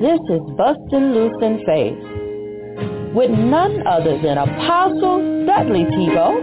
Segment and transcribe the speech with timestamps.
[0.00, 6.36] This is Bustin' Loose in Faith with none other than Apostle Dudley Thibeaux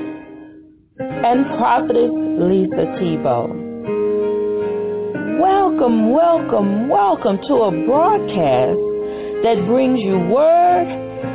[0.97, 3.53] and Prophetess Lisa Thibeaux.
[5.39, 8.81] Welcome, welcome, welcome to a broadcast
[9.45, 10.87] that brings you word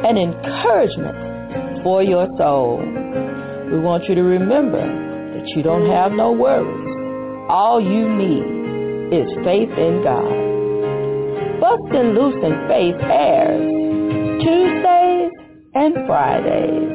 [0.04, 2.78] and encouragement for your soul.
[3.70, 7.46] We want you to remember that you don't have no worries.
[7.48, 10.47] All you need is faith in God.
[11.68, 13.60] Bustin' Loose in Faith airs
[14.40, 15.30] Tuesdays
[15.74, 16.88] and Fridays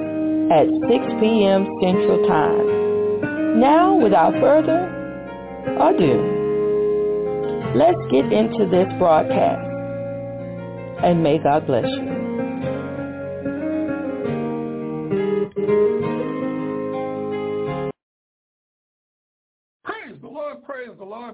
[0.49, 1.67] at 6 p.m.
[1.79, 3.59] Central Time.
[3.59, 4.89] Now, without further
[5.77, 6.17] ado,
[7.75, 9.61] let's get into this broadcast.
[11.05, 12.22] And may God bless you.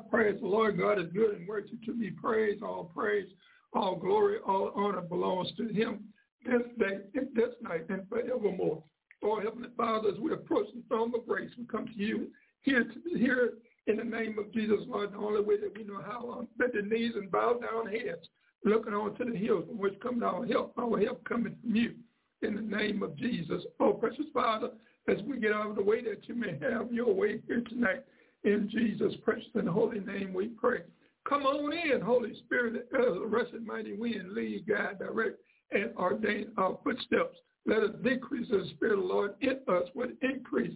[0.09, 0.77] Praise the Lord.
[0.77, 2.63] God is good and worthy to be praised.
[2.63, 3.27] All praise,
[3.73, 6.05] all glory, all honor belongs to him
[6.45, 8.83] this day, this night, and forevermore.
[9.23, 12.29] Oh, Heavenly Father, as we approach the throne of grace, we come to you
[12.61, 13.53] here, to, here
[13.87, 16.71] in the name of Jesus, Lord, the only way that we know how, on bend
[16.73, 18.27] the knees and bow down heads,
[18.63, 21.95] looking on to the hills from which comes our help, our help coming from you
[22.41, 23.63] in the name of Jesus.
[23.79, 24.69] Oh, precious Father,
[25.07, 28.03] as we get out of the way that you may have your way here tonight.
[28.43, 30.81] In Jesus' precious and holy name we pray.
[31.27, 35.37] Come on in, Holy Spirit, uh, a rusted mighty wind, lead, guide, direct,
[35.71, 37.37] and ordain our footsteps.
[37.65, 40.75] Let us decrease as the Spirit of the Lord in us would increase.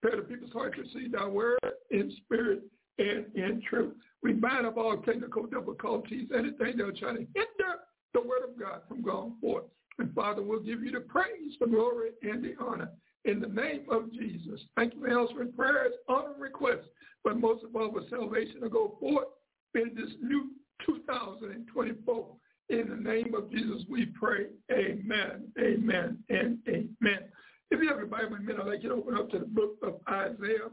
[0.00, 1.60] Prepare the people's heart to see thy word
[1.90, 2.62] in spirit
[2.98, 3.94] and in truth.
[4.22, 7.74] We bind up all technical difficulties, anything that will try to hinder
[8.14, 9.64] the word of God from going forth.
[9.98, 12.90] And Father, we'll give you the praise, the glory, and the honor
[13.24, 14.60] in the name of Jesus.
[14.76, 16.88] Thank you for answering prayers, honor, requests,
[17.24, 19.28] but most of all for salvation to go forth
[19.74, 20.50] in this new
[20.86, 22.26] 2024.
[22.70, 24.46] In the name of Jesus, we pray.
[24.70, 27.24] Amen, amen, and amen.
[27.70, 29.76] If you have your Bible in I'd like you to open up to the book
[29.82, 30.70] of Isaiah.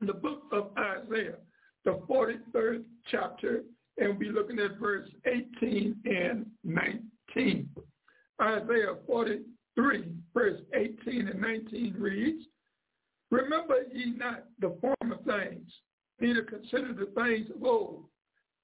[0.00, 1.36] The book of Isaiah,
[1.84, 3.62] the 43rd chapter,
[3.98, 7.68] and we'll be looking at verse 18 and 19.
[8.42, 10.04] Isaiah 43,
[10.34, 12.44] verse 18 and 19 reads,
[13.30, 15.68] Remember ye not the former things,
[16.20, 18.04] neither consider the things of old.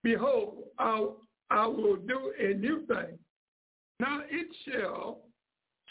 [0.03, 1.07] Behold, I,
[1.51, 3.19] I will do a new thing.
[4.01, 5.21] Now it shall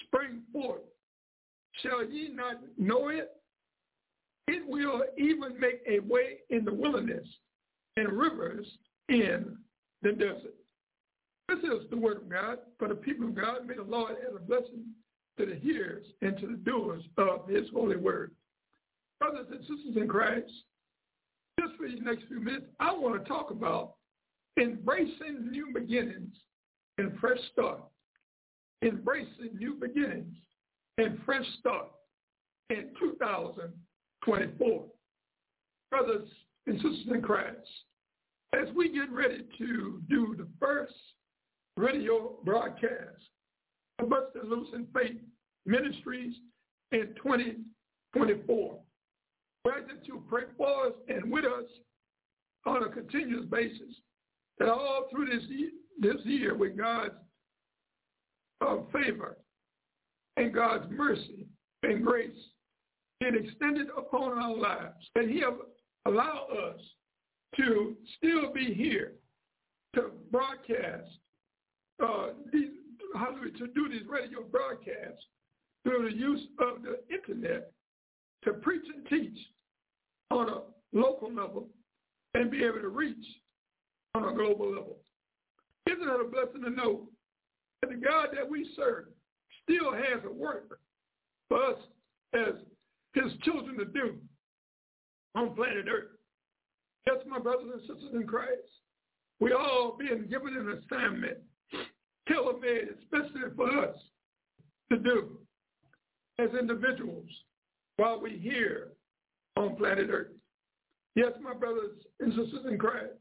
[0.06, 0.82] spring forth.
[1.82, 3.32] Shall ye not know it?
[4.48, 7.28] It will even make a way in the wilderness
[7.96, 8.66] and rivers
[9.10, 9.58] in
[10.02, 10.56] the desert.
[11.48, 13.66] This is the word of God for the people of God.
[13.66, 14.86] May the Lord add a blessing
[15.38, 18.32] to the hearers and to the doers of his holy word.
[19.22, 20.52] Brothers and sisters in Christ,
[21.60, 23.94] just for these next few minutes, I want to talk about
[24.60, 26.34] embracing new beginnings
[26.98, 27.82] and fresh start.
[28.84, 30.34] Embracing new beginnings
[30.98, 31.90] and fresh start
[32.72, 34.86] in 2024.
[35.92, 36.28] Brothers
[36.66, 37.58] and sisters in Christ,
[38.60, 40.96] as we get ready to do the first
[41.78, 43.22] radio broadcast
[44.00, 45.22] of Bustin' Loose in Faith
[45.68, 46.34] Ministries
[46.92, 48.80] in 2024,
[49.66, 51.66] that you pray for us and with us
[52.66, 53.96] on a continuous basis.
[54.60, 57.14] That all through this year, this year with God's
[58.62, 59.38] uh, favor
[60.38, 61.48] and God's mercy
[61.84, 62.32] and grace
[63.20, 65.56] being extended upon our lives, that he have
[66.06, 66.82] allowed us
[67.58, 69.14] to still be here
[69.96, 71.10] to broadcast,
[72.04, 72.70] uh, these,
[73.16, 75.26] hallelujah, to do these radio broadcasts
[75.84, 77.72] through the use of the internet
[78.44, 79.38] to preach and teach
[80.30, 80.62] on a
[80.94, 81.68] local level
[82.34, 83.26] and be able to reach
[84.16, 84.98] on a global level.
[85.88, 87.08] Isn't it a blessing to know
[87.82, 89.06] that the God that we serve
[89.64, 90.80] still has a work
[91.50, 91.78] for us
[92.34, 92.56] as
[93.14, 94.18] his children to do
[95.36, 96.12] on planet Earth?
[97.08, 98.52] Yes, my brothers and sisters in Christ,
[99.40, 101.38] we all being given an assignment,
[102.28, 103.96] tailor-made especially for us
[104.92, 105.40] to do
[106.38, 107.26] as individuals
[108.02, 108.94] while we're here
[109.58, 110.32] on planet Earth.
[111.14, 113.14] Yes, my brothers and sisters in Christ,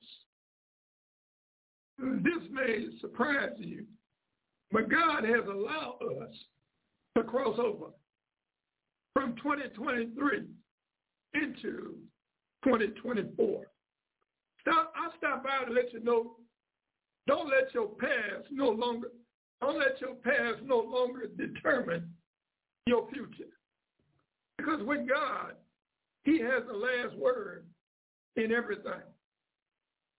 [1.99, 3.85] this may surprise you,
[4.73, 6.35] but God has allowed us
[7.15, 7.91] to cross over
[9.13, 10.47] from 2023
[11.35, 11.97] into
[12.65, 13.67] 2024.
[14.63, 16.37] Stop, I stop by to let you know,
[17.27, 19.09] don't let your past no longer,
[19.61, 22.09] don't let your past no longer determine
[22.87, 23.53] your future.
[24.61, 25.53] Because with God,
[26.25, 27.65] he has the last word
[28.37, 28.93] in everything.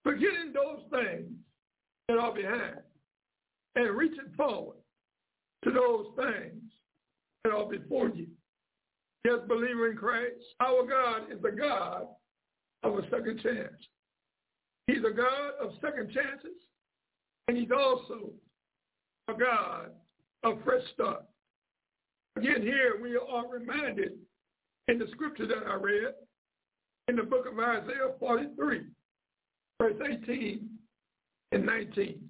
[0.03, 1.29] Forgetting those things
[2.07, 2.79] that are behind
[3.75, 4.77] and reaching forward
[5.63, 6.63] to those things
[7.43, 8.25] that are before you.
[9.25, 12.07] Yes, believer in Christ, our God is the God
[12.81, 13.75] of a second chance.
[14.87, 16.57] He's a God of second chances,
[17.47, 18.31] and he's also
[19.27, 19.91] a God
[20.43, 21.25] of fresh start.
[22.37, 24.13] Again, here we are reminded
[24.87, 26.13] in the scripture that I read
[27.07, 28.81] in the book of Isaiah 43,
[29.79, 30.69] verse 18
[31.51, 32.21] and 19.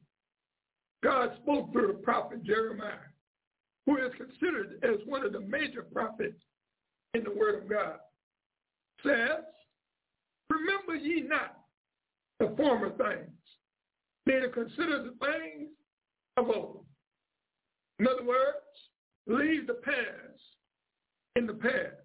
[1.03, 2.93] God spoke through the prophet Jeremiah,
[3.85, 6.41] who is considered as one of the major prophets
[7.13, 7.97] in the word of God,
[9.03, 9.43] says,
[10.49, 11.57] Remember ye not
[12.39, 13.31] the former things,
[14.25, 15.69] neither consider the things
[16.37, 16.85] of old.
[17.99, 18.57] In other words,
[19.27, 20.41] leave the past
[21.35, 22.00] in the past.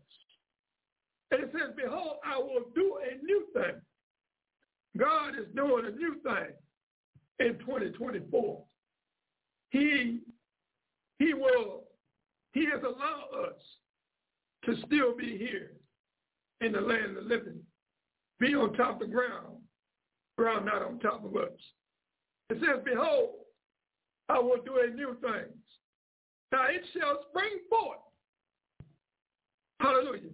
[1.31, 3.81] And it says, Behold, I will do a new thing.
[4.96, 6.52] God is doing a new thing
[7.40, 8.62] in 2024.
[9.70, 10.20] He,
[11.19, 11.84] he will,
[12.52, 13.61] he has allowed us
[14.64, 15.73] to still be here
[16.61, 17.61] in the land of the living,
[18.38, 19.58] be on top of the ground,
[20.38, 21.50] ground not on top of us.
[22.49, 23.31] It says, Behold,
[24.29, 25.52] I will do a new thing.
[26.52, 27.99] Now it shall spring forth.
[29.81, 30.31] Hallelujah.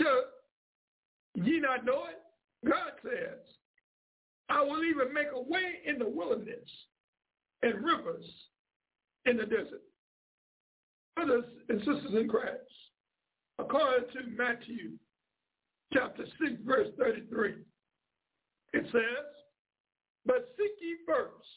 [0.00, 2.68] Shall ye not know it?
[2.68, 3.38] God says,
[4.48, 6.68] I will even make a way in the wilderness
[7.62, 8.24] and rivers
[9.26, 9.82] in the desert.
[11.16, 12.50] Brothers and sisters in Christ,
[13.58, 14.92] according to Matthew
[15.92, 17.54] chapter 6, verse 33,
[18.72, 19.26] it says,
[20.24, 21.48] But seek ye first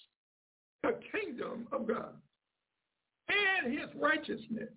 [0.83, 2.13] the kingdom of God
[3.29, 4.73] and his righteousness,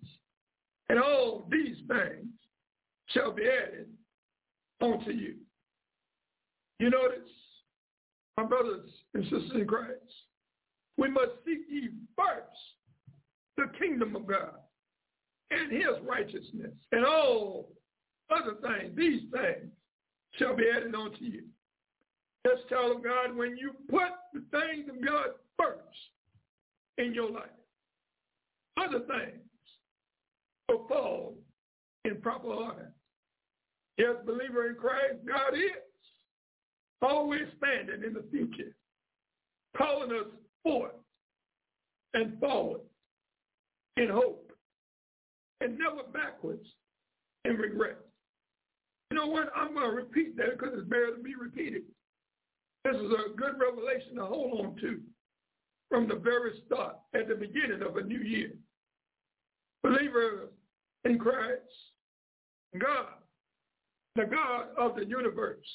[0.89, 2.27] and all these things
[3.07, 3.87] shall be added
[4.81, 5.35] unto you.
[6.79, 7.29] You notice,
[8.37, 9.91] my brothers and sisters in Christ,
[10.97, 12.75] we must seek ye first
[13.57, 14.53] the kingdom of God
[15.51, 17.69] and his righteousness and all
[18.29, 19.71] other things, these things
[20.37, 21.43] shall be added unto you.
[22.45, 25.27] Just tell them, God, when you put the things of God
[25.57, 25.97] first
[26.97, 27.43] in your life,
[28.77, 29.41] other things
[30.69, 31.35] will fall
[32.05, 32.91] in proper order.
[33.97, 35.71] Yes, believer in Christ, God is
[37.01, 38.75] always standing in the future,
[39.75, 40.27] calling us
[40.63, 40.93] forth
[42.13, 42.81] and forward
[43.97, 44.51] in hope
[45.61, 46.67] and never backwards
[47.45, 47.97] in regret.
[49.09, 49.49] You know what?
[49.55, 51.83] I'm going to repeat that because it's better to be repeated.
[52.83, 54.99] This is a good revelation to hold on to
[55.89, 58.51] from the very start, at the beginning of a new year.
[59.83, 60.49] Believers
[61.05, 61.61] in Christ,
[62.77, 63.07] God,
[64.17, 65.65] the God of the universe,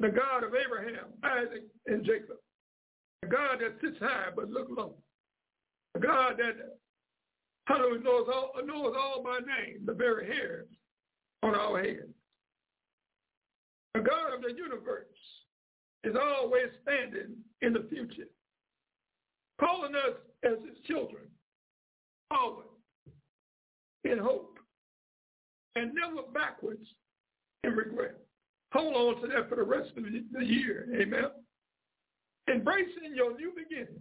[0.00, 2.38] the God of Abraham, Isaac, and Jacob,
[3.22, 4.94] the God that sits high but look low,
[5.92, 6.78] the God that
[7.66, 10.66] hallelujah, knows all, knows all by name, the very hairs
[11.42, 12.08] on our head.
[13.94, 15.06] The God of the universe
[16.04, 18.28] is always standing in the future,
[19.60, 21.24] calling us as his children
[22.30, 22.66] forward
[24.04, 24.58] in hope
[25.74, 26.86] and never backwards
[27.64, 28.16] in regret.
[28.72, 30.88] Hold on to that for the rest of the year.
[30.94, 31.30] Amen.
[32.50, 34.00] Embracing your new beginnings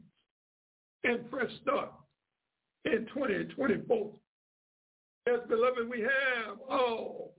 [1.04, 1.92] and fresh start
[2.86, 4.12] in 2024.
[5.28, 7.36] As beloved, we have all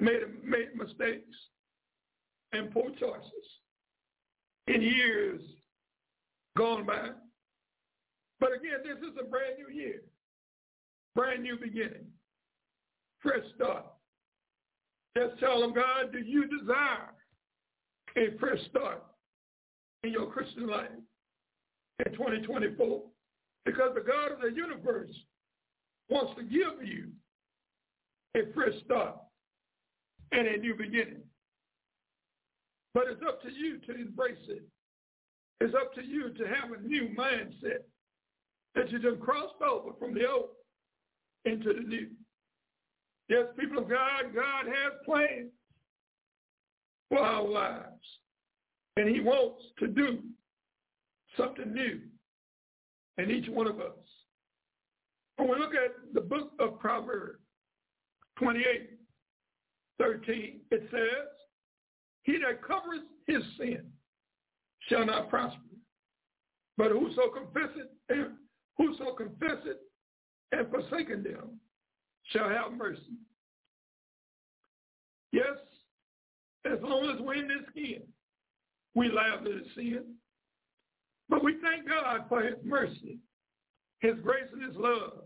[0.00, 1.36] made, made mistakes
[2.52, 3.30] and poor choices
[4.66, 5.40] in years
[6.56, 7.10] gone by.
[8.40, 10.02] But again, this is a brand new year,
[11.14, 12.06] brand new beginning,
[13.20, 13.86] fresh start.
[15.16, 17.12] Just tell them, God, do you desire
[18.16, 19.02] a fresh start
[20.04, 20.88] in your Christian life
[22.04, 23.02] in 2024?
[23.64, 25.10] Because the God of the universe
[26.08, 27.08] wants to give you
[28.36, 29.16] a fresh start
[30.32, 31.22] and a new beginning.
[32.94, 34.62] But it's up to you to embrace it.
[35.60, 37.84] It's up to you to have a new mindset
[38.74, 40.50] that you just crossed over from the old
[41.44, 42.08] into the new.
[43.32, 45.48] Yes, people of God, God has plans
[47.08, 47.86] for our lives.
[48.98, 50.18] And he wants to do
[51.38, 52.00] something new
[53.16, 53.96] in each one of us.
[55.38, 57.38] When we look at the book of Proverbs
[58.36, 58.90] 28,
[59.98, 61.28] 13, it says,
[62.24, 63.80] he that covers his sin
[64.90, 65.58] shall not prosper.
[66.76, 68.32] But whoso confesseth and
[68.76, 69.78] whoso confesseth
[70.52, 71.58] and forsaken them
[72.30, 73.18] shall have mercy.
[75.32, 75.56] Yes,
[76.70, 78.02] as long as we're in this skin,
[78.94, 80.04] we liable to sin.
[81.28, 83.18] But we thank God for his mercy,
[84.00, 85.24] his grace and his love,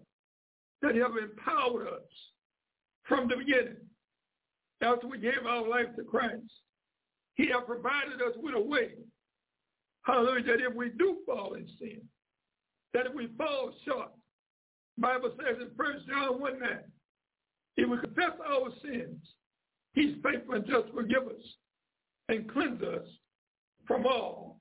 [0.82, 2.02] that he has empowered us
[3.04, 3.76] from the beginning.
[4.82, 6.44] After we gave our life to Christ,
[7.34, 8.90] he has provided us with a way,
[10.04, 12.00] hallelujah, that if we do fall in sin,
[12.94, 14.10] that if we fall short,
[14.98, 16.70] Bible says in 1 John 1 9,
[17.76, 19.22] if we confess our sins,
[19.94, 21.42] he's faithful and just forgive us
[22.28, 23.06] and cleanse us
[23.86, 24.58] from all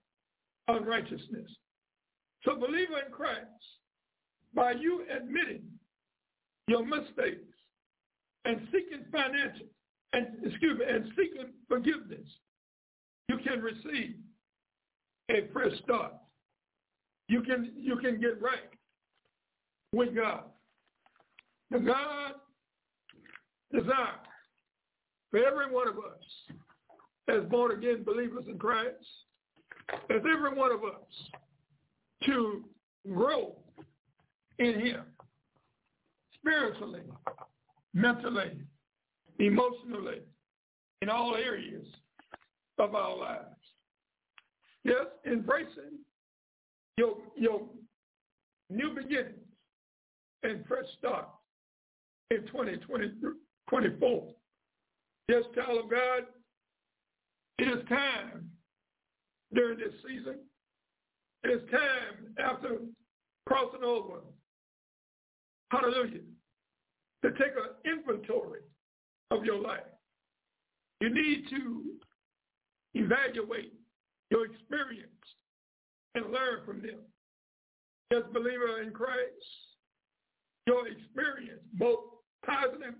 [0.68, 1.50] unrighteousness.
[2.44, 3.48] So believer in Christ,
[4.54, 5.64] by you admitting
[6.68, 7.54] your mistakes
[8.46, 9.68] and seeking financial
[10.14, 12.28] and excuse me and seeking forgiveness,
[13.28, 14.16] you can receive
[15.30, 16.14] a fresh start.
[17.28, 18.70] You can you can get right
[19.96, 20.44] with God.
[21.72, 22.34] The God
[23.74, 24.20] desire
[25.32, 26.58] for every one of us
[27.28, 28.94] as born again believers in Christ,
[30.10, 31.32] as every one of us
[32.26, 32.64] to
[33.12, 33.56] grow
[34.60, 35.02] in him
[36.36, 37.02] spiritually,
[37.94, 38.52] mentally,
[39.40, 40.22] emotionally,
[41.02, 41.86] in all areas
[42.80, 43.46] of our lives.
[44.84, 46.00] Yes, embracing
[46.98, 47.62] your, your
[48.70, 49.45] new beginnings
[50.46, 51.28] and fresh start
[52.32, 54.28] in 2024.
[55.28, 56.24] Yes, child of God,
[57.58, 58.50] it is time
[59.54, 60.36] during this season.
[61.44, 62.78] It is time after
[63.48, 64.22] crossing over,
[65.72, 66.22] hallelujah,
[67.24, 68.62] to take an inventory
[69.32, 69.80] of your life.
[71.02, 71.84] You need to
[72.94, 73.74] evaluate
[74.32, 75.10] your experience
[76.16, 77.00] and learn from them.
[78.12, 79.75] As believer in Christ,
[80.68, 82.00] your experience, both
[82.46, 82.96] positive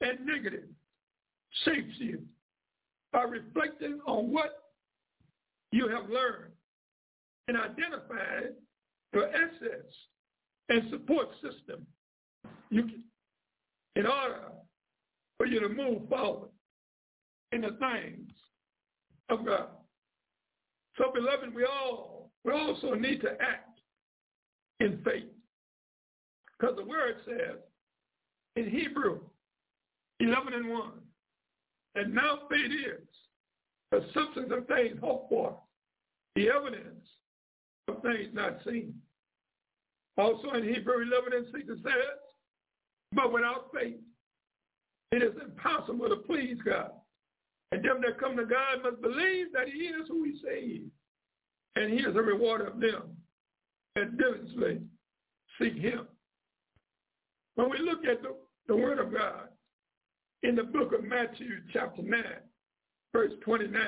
[0.00, 0.68] and negative,
[1.64, 2.22] shapes you
[3.12, 4.64] by reflecting on what
[5.72, 6.52] you have learned
[7.48, 8.54] and identified
[9.12, 9.94] your assets
[10.68, 11.86] and support system
[12.70, 13.02] you can,
[13.94, 14.42] in order
[15.38, 16.50] for you to move forward
[17.52, 18.30] in the things
[19.28, 19.68] of God.
[20.98, 23.80] So beloved, we all we also need to act
[24.80, 25.24] in faith.
[26.58, 27.58] Because the word says
[28.56, 29.20] in Hebrew
[30.20, 30.90] 11 and 1,
[31.96, 33.06] and now faith is
[33.90, 35.58] the substance of things hoped for,
[36.34, 37.04] the evidence
[37.88, 38.94] of things not seen.
[40.18, 42.18] Also in Hebrew 11 and 6 it says,
[43.12, 43.96] but without faith,
[45.12, 46.90] it is impossible to please God.
[47.72, 50.82] And them that come to God must believe that he is who he says,
[51.76, 53.16] and he is a reward of them
[53.94, 54.80] that diligently
[55.60, 56.06] seek him.
[57.56, 58.36] When we look at the,
[58.68, 59.48] the word of God,
[60.42, 62.22] in the book of Matthew chapter 9,
[63.12, 63.80] verse 29.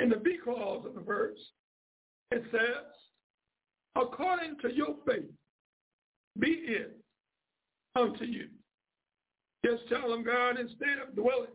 [0.00, 1.38] In the B clause of the verse,
[2.32, 2.84] it says,
[3.96, 5.30] according to your faith,
[6.40, 6.98] be it
[7.94, 8.48] unto you.
[9.64, 11.54] Just tell them, God, instead of dwelling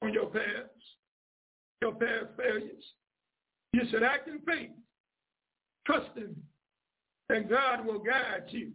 [0.00, 0.72] on your past,
[1.82, 2.84] your past failures,
[3.74, 4.70] you should act in faith,
[5.86, 6.34] trusting
[7.28, 8.72] that God will guide you.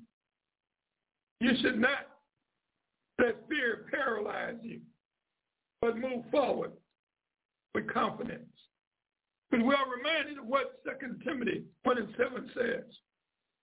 [1.40, 2.08] You should not
[3.20, 4.80] let fear paralyze you,
[5.82, 6.72] but move forward
[7.76, 8.50] with confidence.
[9.50, 12.84] Because we are reminded of what 2 Timothy 1 and 7 says.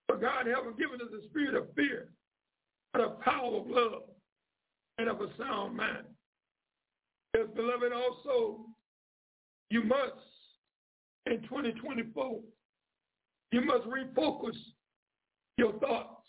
[0.07, 2.09] For God haven't given us a spirit of fear,
[2.93, 4.03] but a power of love
[4.97, 6.05] and of a sound mind.
[7.35, 8.65] Yes, beloved, also,
[9.69, 10.11] you must,
[11.27, 12.39] in 2024,
[13.51, 14.57] you must refocus
[15.57, 16.20] your thoughts.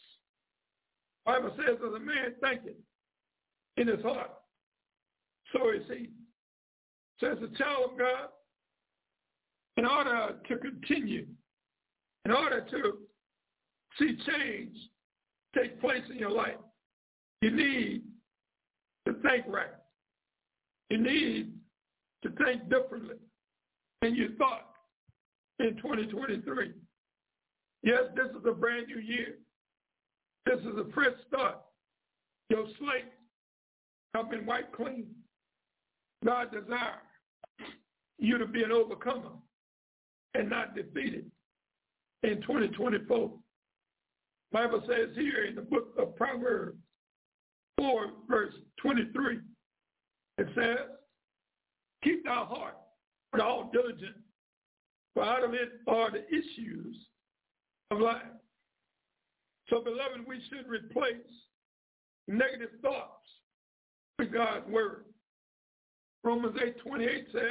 [1.25, 2.76] Bible says, as a man thinketh
[3.76, 4.31] in his heart.
[5.52, 6.09] So is he.
[7.19, 8.29] So as a child of God,
[9.76, 11.26] in order to continue,
[12.25, 12.99] in order to
[13.99, 14.76] see change
[15.55, 16.57] take place in your life,
[17.43, 18.02] you need
[19.07, 19.67] to think right.
[20.91, 21.52] You need
[22.23, 23.17] to think differently
[24.00, 24.71] than you thought
[25.59, 26.73] in 2023.
[27.83, 29.37] Yes, this is a brand new year.
[30.47, 31.59] This is a fresh start.
[32.51, 33.13] Your slate
[34.15, 35.07] have been wiped clean.
[36.25, 36.99] God desires
[38.19, 39.31] you to be an overcomer
[40.35, 41.31] and not defeated
[42.23, 43.31] in 2024.
[44.53, 46.79] Bible says here in the book of Proverbs
[47.79, 49.39] 4, verse 23,
[50.39, 50.79] it says,
[52.05, 52.77] keep thy heart
[53.33, 54.19] with all diligence,
[55.15, 56.97] for out of it are the issues
[57.91, 58.23] of life.
[59.73, 61.17] So, beloved, we should replace
[62.29, 63.26] negative thoughts
[64.19, 65.07] with God's word.
[66.23, 67.43] Romans 8, 28 says,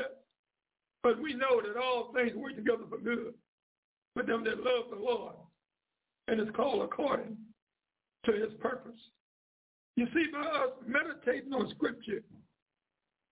[1.02, 3.34] but we know that all things work together for good
[4.14, 5.34] for them that love the Lord
[6.28, 7.36] and is called according
[8.26, 9.00] to his purpose.
[9.96, 12.22] You see, by us meditating on scripture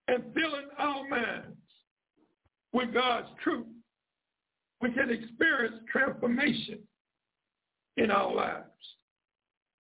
[0.08, 1.58] and filling our minds
[2.74, 3.68] with God's truth,
[4.82, 6.80] we can experience transformation
[8.00, 8.64] in our lives.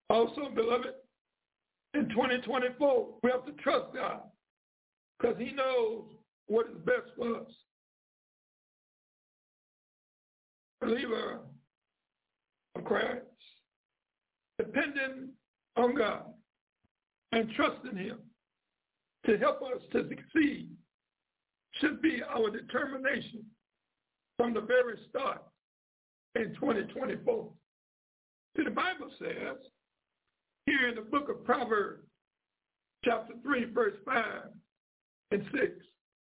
[0.09, 0.87] Also, beloved,
[1.93, 4.21] in 2024, we have to trust God
[5.19, 6.03] because he knows
[6.47, 7.51] what is best for us.
[10.81, 11.39] Believer
[12.75, 13.25] of Christ,
[14.57, 15.29] depending
[15.75, 16.25] on God
[17.31, 18.17] and trusting him
[19.25, 20.69] to help us to succeed
[21.81, 23.43] should be our determination
[24.37, 25.43] from the very start
[26.35, 27.49] in 2024.
[28.57, 29.57] See, the Bible says
[30.65, 32.03] here in the book of Proverbs,
[33.05, 34.25] chapter 3, verse 5
[35.31, 35.63] and 6,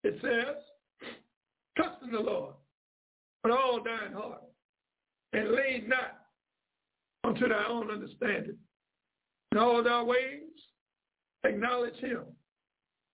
[0.03, 1.10] it says,
[1.77, 2.55] trust in the Lord
[3.44, 4.41] with all thine heart
[5.34, 6.22] and lean not
[7.24, 8.58] unto thy own understanding.
[9.51, 10.41] In all thy ways
[11.44, 12.24] acknowledge him,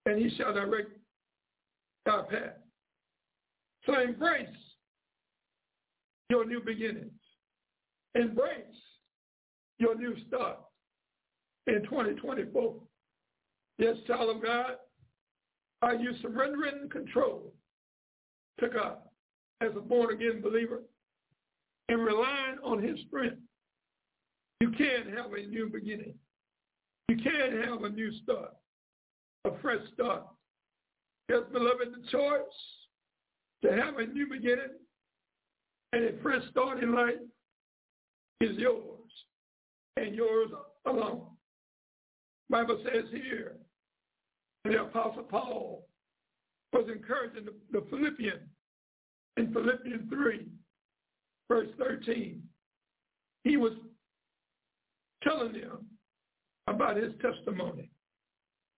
[0.06, 0.90] and he shall direct
[2.06, 2.58] thy path.
[3.86, 4.48] So embrace
[6.30, 7.12] your new beginnings.
[8.16, 8.56] Embrace
[9.82, 10.60] your new start
[11.66, 12.76] in 2024.
[13.80, 14.76] Yes, child of God,
[15.82, 17.52] are you surrendering control
[18.60, 18.98] to God
[19.60, 20.84] as a born-again believer
[21.90, 23.42] and relying on his strength?
[24.60, 26.14] You can have a new beginning.
[27.10, 28.54] You can have a new start,
[29.46, 30.28] a fresh start.
[31.28, 32.40] Yes, beloved, the choice
[33.64, 34.78] to have a new beginning
[35.94, 37.16] and a fresh start in life
[38.42, 38.91] is yours
[39.98, 40.50] and yours
[40.86, 41.28] alone.
[42.50, 43.56] Bible says here,
[44.66, 45.88] the Apostle Paul
[46.74, 48.48] was encouraging the, the Philippians
[49.38, 50.46] in Philippians 3,
[51.50, 52.42] verse 13.
[53.44, 53.74] He was
[55.24, 55.86] telling them
[56.68, 57.90] about his testimony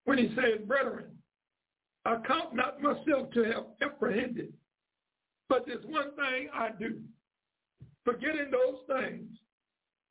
[0.05, 1.11] when he said, Brethren,
[2.05, 4.53] I count not myself to have apprehended,
[5.49, 6.99] but there's one thing I do,
[8.05, 9.29] forgetting those things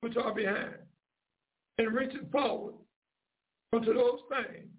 [0.00, 0.74] which are behind
[1.78, 2.74] and reaching forward
[3.72, 4.70] unto those things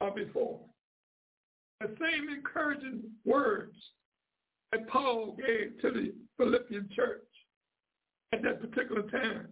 [0.00, 0.60] are before.
[1.80, 3.76] The same encouraging words
[4.72, 7.26] that Paul gave to the Philippian church
[8.32, 9.48] at that particular time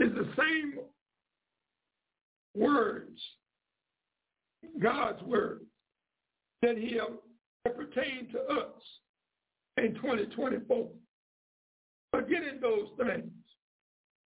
[0.00, 0.74] is the same
[2.54, 3.20] words,
[4.80, 5.60] God's word,
[6.62, 6.98] that he
[7.64, 8.82] pertained to us
[9.76, 10.88] in 2024.
[12.10, 13.30] Forgetting those things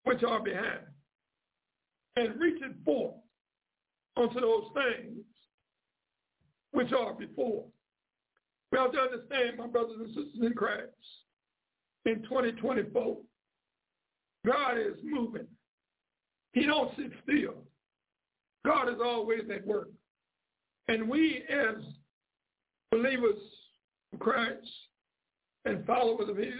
[0.05, 0.79] which are behind
[2.15, 3.15] and reaching forth
[4.17, 5.23] unto those things
[6.71, 7.65] which are before.
[8.71, 10.89] We have to understand, my brothers and sisters in Christ,
[12.05, 13.17] in 2024,
[14.45, 15.47] God is moving.
[16.53, 17.55] He don't sit still.
[18.65, 19.89] God is always at work.
[20.87, 21.81] And we as
[22.91, 23.39] believers
[24.11, 24.67] of Christ
[25.65, 26.53] and followers of his,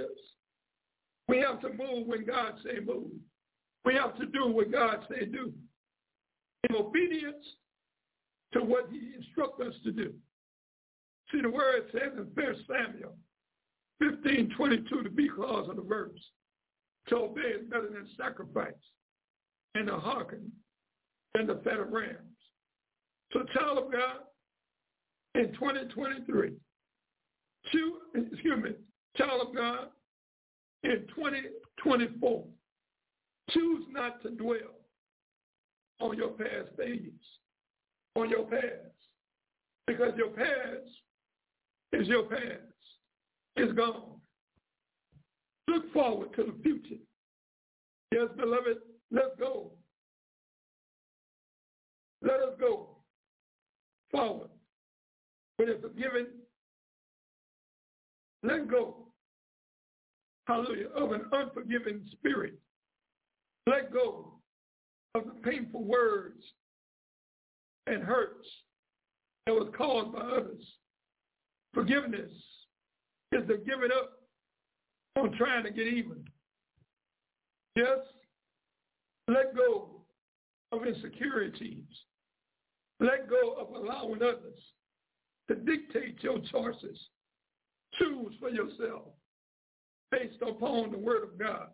[1.27, 3.11] we have to move when God say move.
[3.85, 5.53] We have to do what God say do.
[6.69, 7.45] In obedience
[8.53, 10.13] to what he instructs us to do.
[11.31, 13.15] See, the word says in 1 Samuel
[13.99, 16.19] 15, 22, the B clause of the verse,
[17.09, 18.73] to obey is better than sacrifice,
[19.75, 20.51] and to hearken
[21.33, 22.17] than the fat of rams.
[23.33, 24.19] So child of God,
[25.35, 26.51] in 2023,
[27.71, 28.71] choose, excuse me,
[29.17, 29.87] child of God,
[30.83, 32.43] in 2024,
[33.51, 34.57] choose not to dwell
[35.99, 37.11] on your past failures,
[38.15, 38.93] on your past,
[39.87, 40.89] because your past
[41.93, 42.41] is your past.
[43.55, 44.19] It's gone.
[45.67, 47.01] Look forward to the future.
[48.11, 48.77] Yes, beloved,
[49.11, 49.71] let's go.
[52.21, 52.97] Let us go
[54.11, 54.49] forward
[55.59, 56.27] with a forgiven,
[58.43, 59.07] Let go,
[60.47, 62.55] hallelujah, of an unforgiving spirit.
[63.67, 64.33] Let go
[65.15, 66.43] of the painful words
[67.87, 68.47] and hurts
[69.45, 70.63] that was caused by others.
[71.73, 72.31] Forgiveness
[73.31, 74.19] is the giving up
[75.15, 76.23] on trying to get even.
[77.75, 77.99] Yes,
[79.27, 80.01] let go
[80.71, 81.83] of insecurities.
[82.99, 84.59] Let go of allowing others
[85.47, 86.99] to dictate your choices.
[87.99, 89.09] Choose for yourself
[90.11, 91.67] based upon the word of God.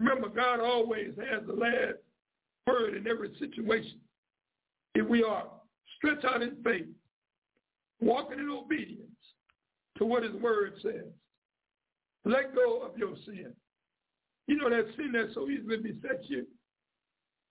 [0.00, 1.98] Remember, God always has the last
[2.66, 4.00] word in every situation.
[4.94, 5.44] If we are
[5.96, 6.86] stretched out in faith,
[8.00, 9.10] walking in obedience
[9.98, 11.06] to what his word says.
[12.24, 13.52] Let go of your sin.
[14.46, 16.46] You know that sin that so easily besets you?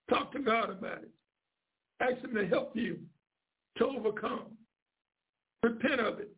[0.08, 1.10] Talk to God about it.
[2.00, 2.98] Ask him to help you
[3.78, 4.52] to overcome.
[5.62, 6.30] Repent of it.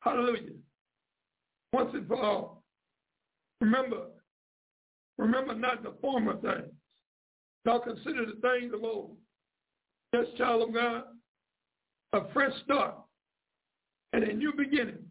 [0.00, 0.52] Hallelujah.
[1.72, 2.62] Once and for all.
[3.60, 4.04] Remember,
[5.20, 6.72] remember not the former things.
[7.64, 9.16] Now consider the things of old.
[10.12, 11.04] Yes, child of God,
[12.12, 12.94] a fresh start
[14.12, 15.04] and a new beginning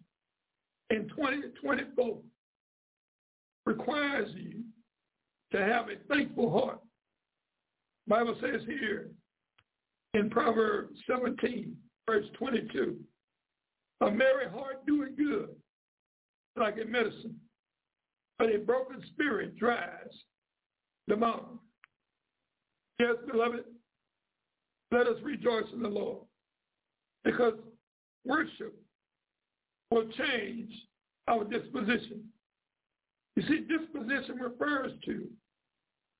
[0.89, 2.17] in 2024
[3.65, 4.63] requires you
[5.51, 6.79] to have a thankful heart.
[8.07, 9.11] Bible says here
[10.15, 11.75] in Proverbs 17,
[12.07, 12.97] verse 22,
[14.01, 15.49] a merry heart doing good
[16.57, 17.35] like a medicine,
[18.39, 20.08] but a broken spirit dries
[21.08, 21.60] the mountain.
[22.97, 23.65] Yes, beloved,
[24.91, 26.23] let us rejoice in the Lord
[27.23, 27.54] because
[28.25, 28.73] worship
[29.91, 30.71] will change
[31.28, 32.23] our disposition.
[33.36, 35.28] You see, disposition refers to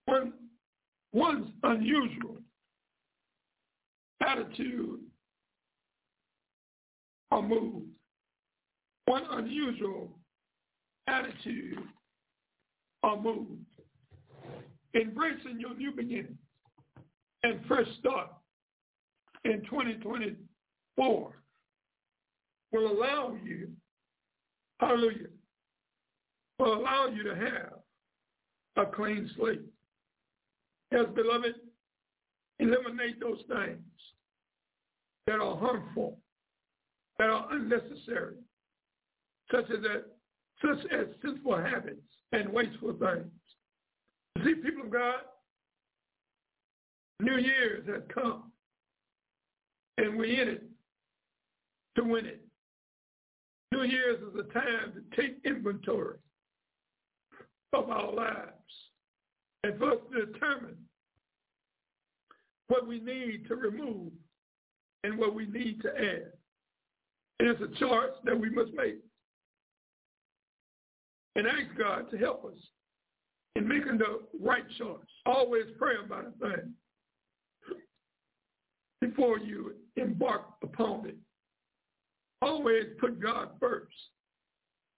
[0.06, 0.34] one,
[1.14, 2.38] one's unusual
[4.22, 5.00] attitude
[7.32, 7.84] or mood,
[9.06, 10.10] one unusual
[11.08, 11.80] attitude
[13.10, 13.66] or mood,
[14.96, 16.38] embracing your new beginning
[17.44, 18.30] and fresh start
[19.46, 21.34] in 2024
[22.72, 23.70] will allow you,
[24.80, 25.28] hallelujah,
[26.60, 27.74] will allow you to have
[28.78, 29.62] a clean slate.
[30.92, 31.56] Yes, beloved,
[32.60, 33.80] eliminate those things
[35.26, 36.20] that are harmful,
[37.18, 38.36] that are unnecessary,
[39.52, 40.06] such as that,
[40.62, 43.32] such as sinful habits and wasteful things.
[44.44, 45.22] See, people of God,
[47.20, 48.52] New Year's has come,
[49.98, 50.64] and we're in it
[51.96, 52.42] to win it.
[53.72, 56.18] New Year's is a time to take inventory
[57.74, 58.50] of our lives
[59.64, 60.78] and for us to determine
[62.68, 64.12] what we need to remove
[65.04, 66.32] and what we need to add.
[67.40, 69.00] It is a choice that we must make.
[71.40, 72.60] And ask God to help us
[73.56, 74.98] in making the right choice.
[75.26, 76.74] Always pray about a thing
[79.00, 81.16] before you embark upon it.
[82.42, 83.96] Always put God first.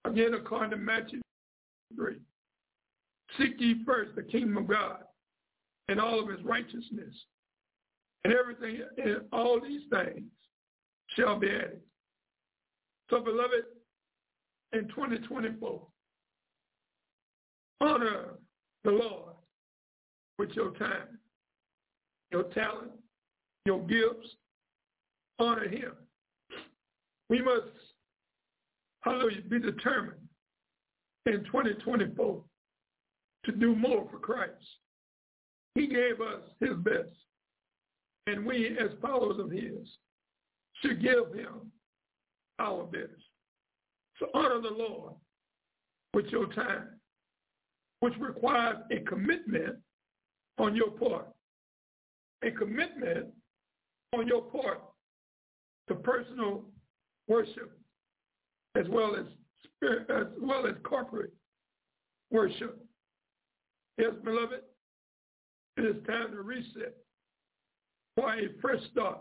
[0.04, 1.20] Again, according to Matthew
[1.94, 2.16] 3.
[3.38, 5.04] Seek ye first the kingdom of God
[5.86, 7.14] and all of his righteousness.
[8.24, 10.24] And everything, and all these things
[11.14, 11.82] shall be added.
[13.10, 13.62] So, beloved,
[14.72, 15.86] in 2024,
[17.82, 18.34] honor
[18.84, 19.34] the Lord
[20.38, 21.18] with your time,
[22.30, 22.92] your talent,
[23.66, 24.36] your gifts.
[25.38, 25.92] Honor him
[27.32, 27.62] we must,
[29.00, 30.20] hallelujah, be determined
[31.24, 32.42] in 2024
[33.46, 34.52] to do more for Christ.
[35.74, 37.08] He gave us his best.
[38.26, 39.88] And we, as followers of his,
[40.82, 41.72] should give him
[42.58, 43.08] our best.
[44.18, 45.14] So honor the Lord
[46.12, 47.00] with your time,
[48.02, 49.76] which requires a commitment
[50.58, 51.28] on your part.
[52.44, 53.28] A commitment
[54.12, 54.80] on your part
[55.88, 56.64] to personal
[57.28, 57.78] worship
[58.74, 59.24] as well as
[59.64, 61.32] spirit, as well as corporate
[62.32, 62.84] worship.
[63.98, 64.62] Yes, beloved,
[65.76, 66.96] it is time to reset
[68.16, 69.20] for a fresh start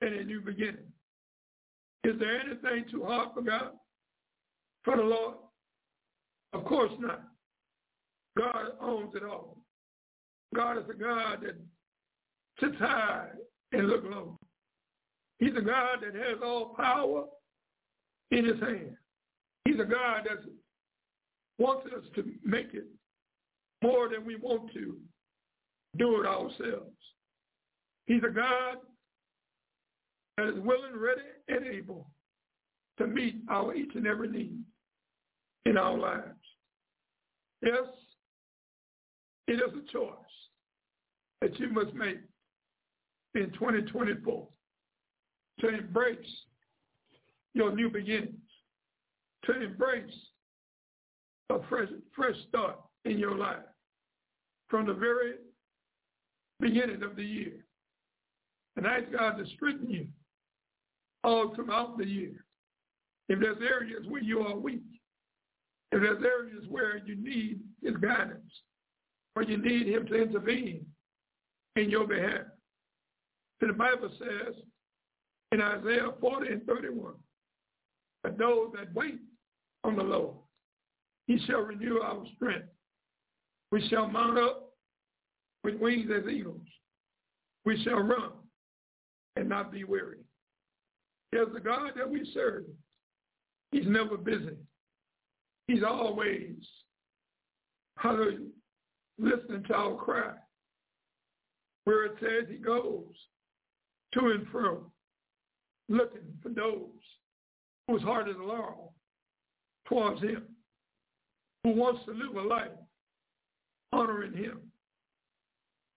[0.00, 0.90] and a new beginning.
[2.02, 3.70] Is there anything too hard for God,
[4.82, 5.36] for the Lord?
[6.52, 7.27] Of course not.
[8.38, 9.58] God owns it all.
[10.54, 11.56] God is a God that
[12.60, 13.28] sits high
[13.72, 14.38] and look low.
[15.38, 17.24] He's a God that has all power
[18.30, 18.96] in his hand.
[19.64, 20.44] He's a God that
[21.58, 22.86] wants us to make it
[23.82, 24.96] more than we want to
[25.96, 26.94] do it ourselves.
[28.06, 28.78] He's a God
[30.36, 32.08] that is willing, ready, and able
[32.98, 34.58] to meet our each and every need
[35.66, 36.24] in our lives.
[37.62, 37.84] Yes,
[39.48, 40.12] it is a choice
[41.40, 42.18] that you must make
[43.34, 44.46] in 2024
[45.60, 46.18] to embrace
[47.54, 48.34] your new beginnings,
[49.44, 50.14] to embrace
[51.50, 53.64] a fresh, fresh start in your life
[54.68, 55.36] from the very
[56.60, 57.64] beginning of the year.
[58.76, 60.06] And ask God to strengthen you
[61.24, 62.44] all throughout the year.
[63.30, 64.82] If there's areas where you are weak,
[65.90, 68.52] if there's areas where you need his guidance,
[69.38, 70.84] or you need him to intervene
[71.76, 72.40] in your behalf.
[73.60, 74.54] And the Bible says
[75.52, 77.12] in Isaiah 40 and 31.
[78.24, 79.20] But those that wait
[79.84, 80.34] on the Lord.
[81.28, 82.66] He shall renew our strength.
[83.70, 84.72] We shall mount up
[85.62, 86.66] with wings as eagles.
[87.64, 88.32] We shall run
[89.36, 90.18] and not be weary.
[91.30, 92.64] There's the God that we serve.
[93.70, 94.56] He's never busy.
[95.68, 96.56] He's always,
[97.98, 98.38] hallelujah,
[99.18, 100.34] listening to our cry.
[101.84, 103.14] Where it says he goes
[104.14, 104.90] to and fro,
[105.88, 106.88] looking for those
[107.86, 108.94] whose heart is loyal
[109.86, 110.44] towards him,
[111.64, 112.68] who wants to live a life
[113.92, 114.60] honoring him,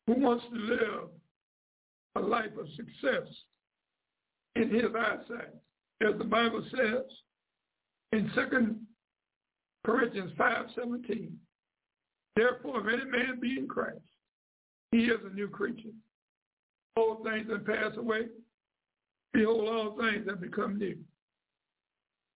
[0.08, 1.10] who wants to live
[2.16, 3.28] a life of success
[4.56, 5.54] in his eyesight.
[6.02, 7.06] As the Bible says
[8.14, 8.76] in 2
[9.86, 11.32] Corinthians 5.17,
[12.36, 14.00] Therefore, if any man be in Christ,
[14.92, 15.90] he is a new creature.
[16.96, 18.28] All things that pass away.
[19.34, 20.98] Behold, all things have become new.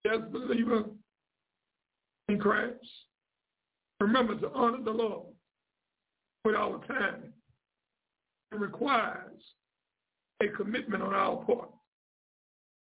[0.10, 0.86] As believer
[2.30, 2.78] in Christ,
[4.00, 5.28] remember to honor the Lord
[6.44, 7.34] with our time.
[8.52, 9.42] It requires
[10.42, 11.70] a commitment on our part,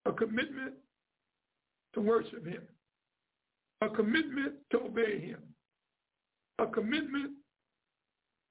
[0.06, 0.74] a commitment
[1.94, 2.62] to worship him,
[3.82, 5.40] a commitment to obey him,
[6.60, 7.32] a commitment,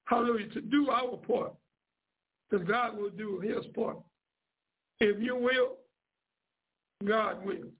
[0.06, 1.54] hallelujah, to do our part,
[2.48, 3.98] because God will do his part.
[5.00, 5.76] If you will,
[7.06, 7.70] God will.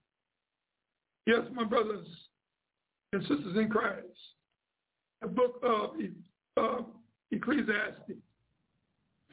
[1.26, 2.06] Yes, my brothers
[3.12, 4.06] and sisters in Christ,
[5.20, 5.90] the book of
[7.30, 8.12] Ecclesiastes,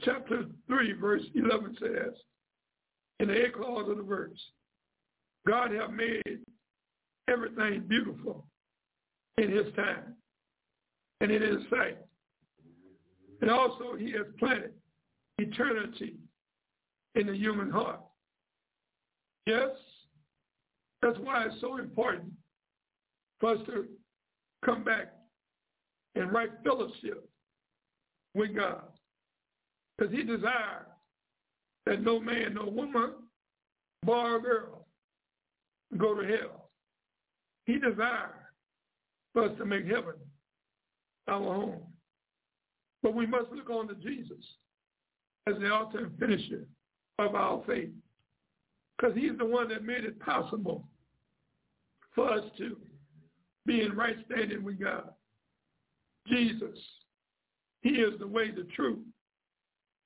[0.03, 2.13] chapter 3, verse 11 says,
[3.19, 4.39] in the eighth clause of the verse,
[5.47, 6.39] God have made
[7.29, 8.45] everything beautiful
[9.37, 10.15] in his time
[11.21, 11.97] and in his sight.
[13.41, 14.73] And also he has planted
[15.37, 16.15] eternity
[17.15, 17.99] in the human heart.
[19.45, 19.69] Yes,
[21.01, 22.31] that's why it's so important
[23.39, 23.85] for us to
[24.65, 25.13] come back
[26.15, 27.29] and right fellowship
[28.33, 28.81] with God.
[29.97, 30.87] Because he desires
[31.85, 33.13] that no man, no woman,
[34.03, 34.87] boy or girl
[35.97, 36.69] go to hell.
[37.65, 38.33] He desires
[39.33, 40.13] for us to make heaven
[41.27, 41.81] our home.
[43.03, 44.43] But we must look on to Jesus
[45.47, 46.67] as the author and finisher
[47.19, 47.89] of our faith.
[48.97, 50.87] Because he's the one that made it possible
[52.15, 52.77] for us to
[53.65, 55.09] be in right standing with God.
[56.27, 56.77] Jesus,
[57.81, 58.99] he is the way, the truth,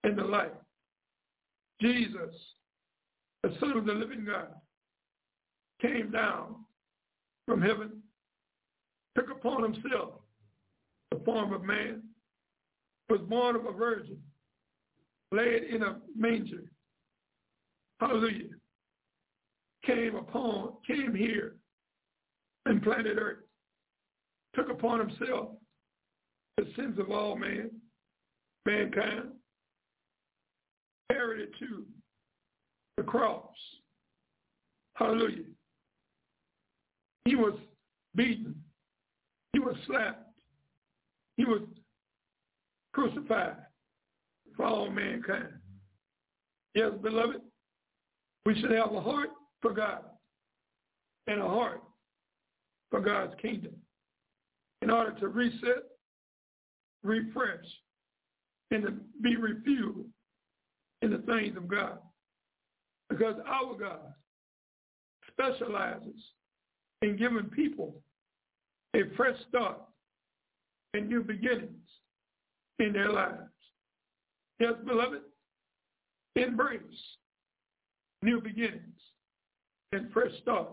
[0.04, 0.52] and the life.
[1.82, 2.36] Jesus,
[3.44, 4.50] the Son of the living God,
[5.82, 6.56] came down
[7.48, 8.02] from heaven,
[9.16, 10.21] took upon himself
[11.12, 12.02] the form of man,
[13.10, 14.18] was born of a virgin,
[15.32, 16.64] laid in a manger.
[18.00, 18.50] Hallelujah.
[19.86, 21.56] Came upon, came here
[22.66, 23.44] and planet earth,
[24.56, 25.50] took upon himself
[26.58, 27.72] the sins of all man,
[28.66, 29.32] mankind,
[31.12, 31.86] carried it to
[32.98, 33.56] the cross.
[34.96, 35.44] Hallelujah.
[37.26, 37.54] He was
[38.16, 38.56] beaten.
[39.54, 40.31] He was slapped.
[41.42, 41.62] He was
[42.94, 43.56] crucified
[44.56, 45.50] for all mankind.
[46.76, 47.42] Yes, beloved,
[48.46, 50.04] we should have a heart for God
[51.26, 51.82] and a heart
[52.92, 53.74] for God's kingdom
[54.84, 55.82] in order to reset,
[57.02, 57.66] refresh,
[58.70, 58.92] and to
[59.24, 60.06] be refueled
[61.02, 61.98] in the things of God.
[63.10, 64.14] Because our God
[65.32, 66.22] specializes
[67.02, 67.96] in giving people
[68.96, 69.80] a fresh start
[70.94, 71.70] and new beginnings
[72.80, 73.38] in their lives.
[74.60, 75.22] Yes, beloved,
[76.36, 76.82] embrace
[78.22, 79.00] new beginnings
[79.92, 80.70] and fresh start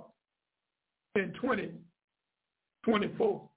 [1.14, 3.48] in 2024.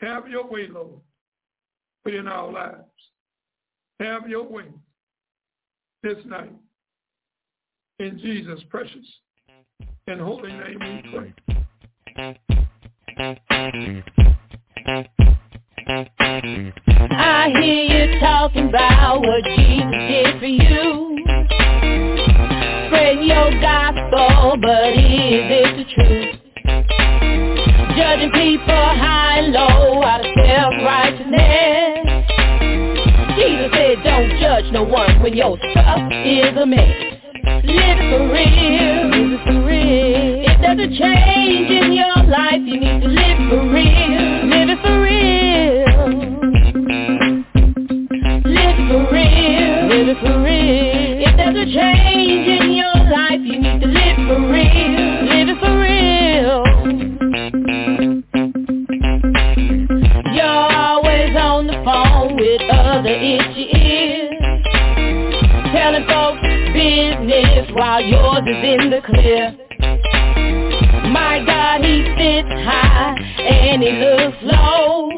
[0.00, 1.00] Have your way, Lord,
[2.04, 2.84] within our lives.
[4.00, 4.66] Have your way
[6.02, 6.52] this night.
[7.98, 9.06] In Jesus' precious
[10.06, 11.34] and holy name we pray.
[15.90, 21.16] I hear you talking about what Jesus did for you.
[22.86, 26.36] Spread your gospel, but is it the truth?
[27.96, 32.04] Judging people high and low out of self-righteousness.
[33.38, 37.14] Jesus said don't judge no one when your stuff is a mess.
[37.64, 40.44] Live for real, live for real.
[40.78, 45.17] Change in your life, you need to live for real, live it for real.
[50.20, 51.22] for real.
[51.22, 54.98] If there's a change in your life, you need to live for real.
[55.28, 56.64] Live it for real.
[60.34, 64.34] You're always on the phone with other itchy ears.
[65.72, 69.54] Telling folks business while yours is in the clear.
[71.10, 75.10] My God, he sits high and he looks low.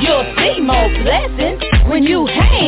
[0.00, 2.67] You'll see more blessings when you hang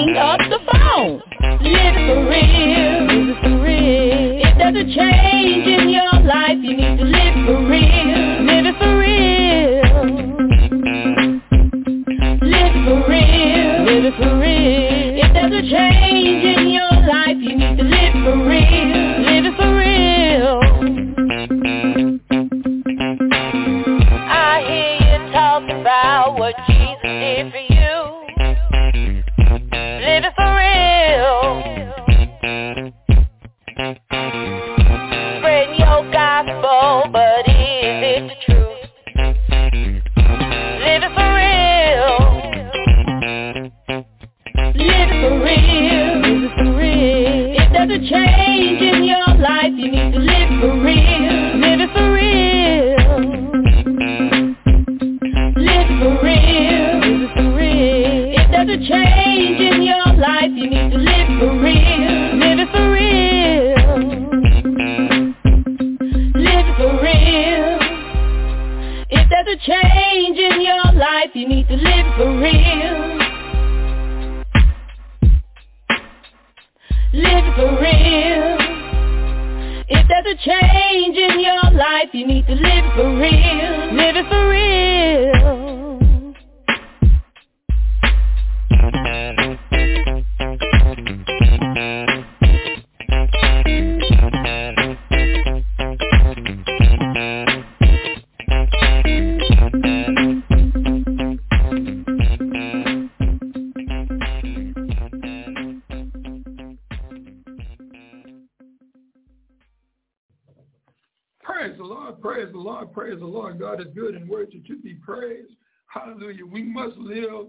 [115.91, 116.47] Hallelujah.
[116.47, 117.49] We must live,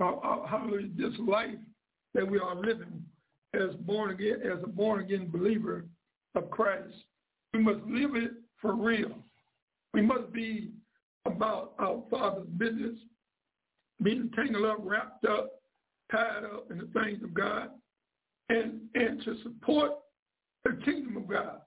[0.00, 1.54] uh, uh, hallelujah, this life
[2.14, 3.04] that we are living
[3.54, 5.84] as born again, as a born again believer
[6.34, 6.92] of Christ.
[7.54, 9.12] We must live it for real.
[9.94, 10.72] We must be
[11.26, 12.96] about our Father's business,
[14.02, 15.52] being tangled up, wrapped up,
[16.10, 17.70] tied up in the things of God,
[18.48, 19.92] and and to support
[20.64, 21.60] the kingdom of God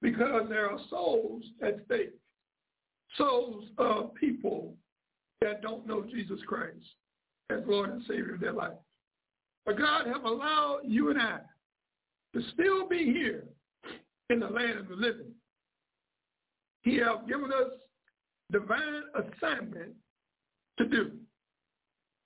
[0.00, 2.14] because there are souls at stake,
[3.16, 4.74] souls of people
[5.42, 6.76] that don't know Jesus Christ
[7.50, 8.78] as Lord and Savior of their life.
[9.66, 11.38] But God have allowed you and I
[12.34, 13.44] to still be here
[14.30, 15.32] in the land of the living.
[16.82, 17.70] He have given us
[18.50, 19.92] divine assignment
[20.78, 21.12] to do.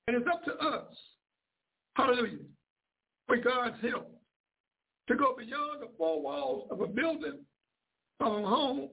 [0.07, 0.95] And it's up to us,
[1.95, 2.45] hallelujah,
[3.29, 4.11] with God's help,
[5.09, 7.41] to go beyond the four walls of a building
[8.19, 8.91] from homes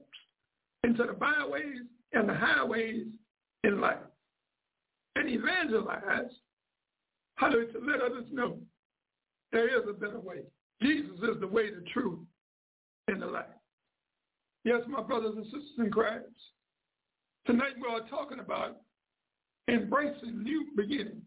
[0.82, 1.82] into the byways
[2.12, 3.06] and the highways
[3.62, 3.98] in life
[5.16, 6.30] and evangelize
[7.36, 8.58] how to let others know
[9.52, 10.42] there is a better way.
[10.82, 12.18] Jesus is the way, the truth,
[13.08, 13.46] and the life.
[14.64, 16.24] Yes, my brothers and sisters in Christ,
[17.46, 18.78] tonight we are talking about
[19.68, 21.22] embracing new beginnings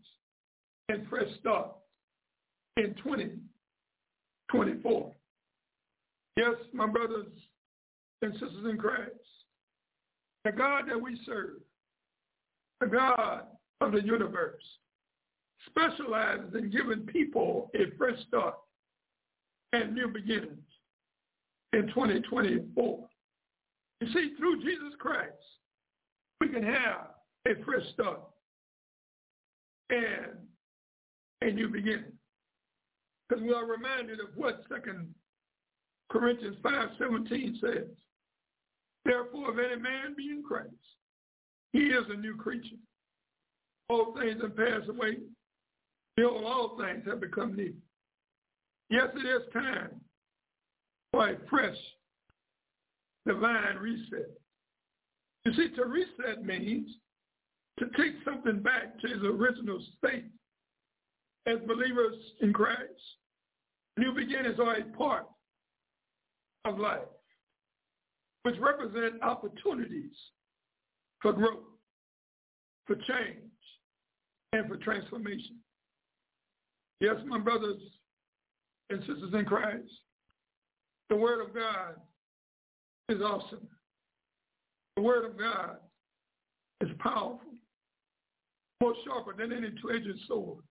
[0.90, 1.70] and fresh start
[2.78, 5.14] in 2024.
[6.36, 7.28] Yes, my brothers
[8.22, 9.12] and sisters in Christ.
[10.46, 11.62] The God that we serve,
[12.80, 13.44] the God
[13.82, 14.64] of the universe,
[15.68, 18.56] specializes in giving people a fresh start
[19.74, 20.58] and new beginnings
[21.74, 23.08] in 2024.
[24.02, 25.32] You see, through Jesus Christ,
[26.40, 27.08] we can have
[27.48, 28.22] a fresh start
[29.90, 30.38] and
[31.42, 32.14] a new beginning.
[33.28, 35.14] Because we are reminded of what Second
[36.10, 37.88] Corinthians 5.17 says.
[39.04, 40.72] Therefore, if any man be in Christ,
[41.74, 42.76] he is a new creature.
[43.90, 45.18] All things have passed away.
[46.16, 47.74] Behold, all things have become new.
[48.90, 50.02] Yes, it is time
[51.12, 51.78] for a fresh
[53.26, 54.30] divine reset.
[55.46, 56.90] You see, to reset means
[57.80, 60.26] to take something back to its original state.
[61.46, 62.82] As believers in Christ,
[63.98, 65.26] new beginnings are a part
[66.66, 67.00] of life,
[68.44, 70.12] which represent opportunities
[71.22, 71.64] for growth,
[72.86, 73.52] for change,
[74.54, 75.58] and for transformation.
[77.00, 77.80] Yes, my brothers
[78.90, 79.90] and sisters in Christ,
[81.10, 81.96] the Word of God
[83.10, 83.68] is awesome.
[84.96, 85.78] The Word of God
[86.82, 87.54] is powerful,
[88.82, 90.64] more sharper than any two-edged sword.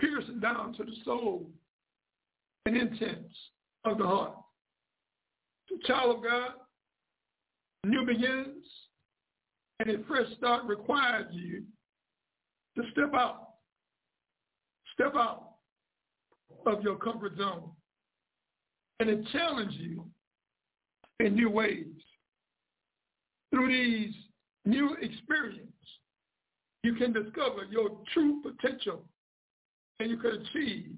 [0.00, 1.50] piercing down to the soul
[2.66, 3.34] and intents
[3.84, 4.34] of the heart.
[5.70, 6.52] The child of God,
[7.84, 8.64] new beginnings,
[9.80, 11.62] and a fresh start requires you
[12.78, 13.48] to step out.
[14.94, 15.54] Step out
[16.66, 17.70] of your comfort zone.
[19.00, 20.04] And it challenges you
[21.20, 21.86] in new ways.
[23.50, 24.14] Through these
[24.64, 25.68] new experiences,
[26.84, 29.04] you can discover your true potential
[30.00, 30.92] and you can achieve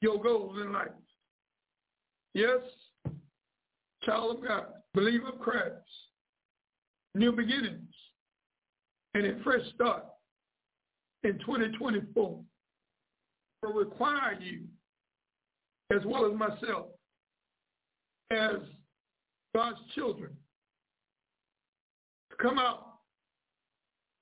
[0.00, 0.88] your goals in life.
[2.34, 2.60] Yes,
[4.04, 4.64] child of God,
[4.94, 5.74] believer of Christ,
[7.14, 7.94] new beginnings,
[9.14, 10.04] and a fresh start
[11.24, 12.40] in 2024
[13.62, 14.62] will require you,
[15.94, 16.86] as well as myself,
[18.30, 18.56] as
[19.54, 20.30] God's children,
[22.30, 22.98] to come out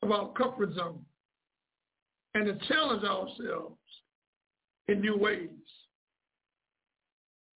[0.03, 1.05] of our comfort zone
[2.35, 3.79] and to challenge ourselves
[4.89, 5.49] in new ways.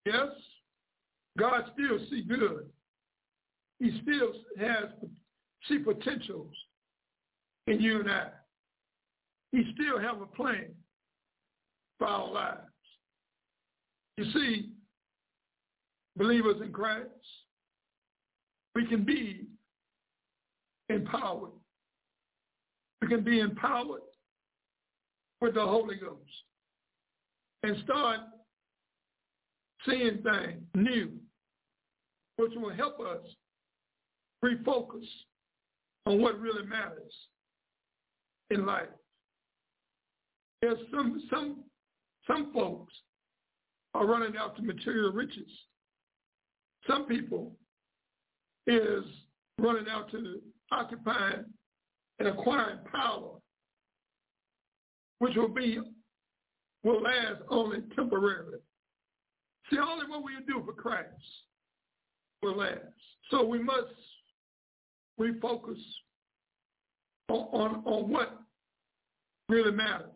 [0.05, 0.27] Yes,
[1.37, 2.69] God still see good.
[3.79, 4.89] He still has
[5.67, 6.51] see potentials
[7.67, 8.27] in you and I.
[9.53, 10.65] He still have a plan
[11.99, 12.59] for our lives.
[14.17, 14.71] You see,
[16.17, 17.09] believers in Christ,
[18.73, 19.45] we can be
[20.89, 21.51] empowered.
[23.01, 24.01] We can be empowered
[25.39, 26.19] with the Holy Ghost
[27.61, 28.21] and start
[29.85, 31.11] seeing things new,
[32.37, 33.21] which will help us
[34.43, 35.05] refocus
[36.07, 37.13] on what really matters
[38.49, 38.87] in life.
[40.63, 41.57] There's some some
[42.25, 42.93] some folks
[43.93, 45.49] are running after material riches.
[46.87, 47.51] Some people
[48.65, 49.03] is
[49.59, 50.39] running out to
[50.71, 51.43] occupying
[52.19, 53.31] and acquiring power,
[55.19, 55.79] which will be
[56.85, 58.59] will last only temporarily.
[59.69, 61.09] See, only what we do for Christ
[62.41, 62.79] will last.
[63.31, 63.91] So we must
[65.19, 65.81] refocus
[67.27, 68.39] on, on, on what
[69.49, 70.07] really matters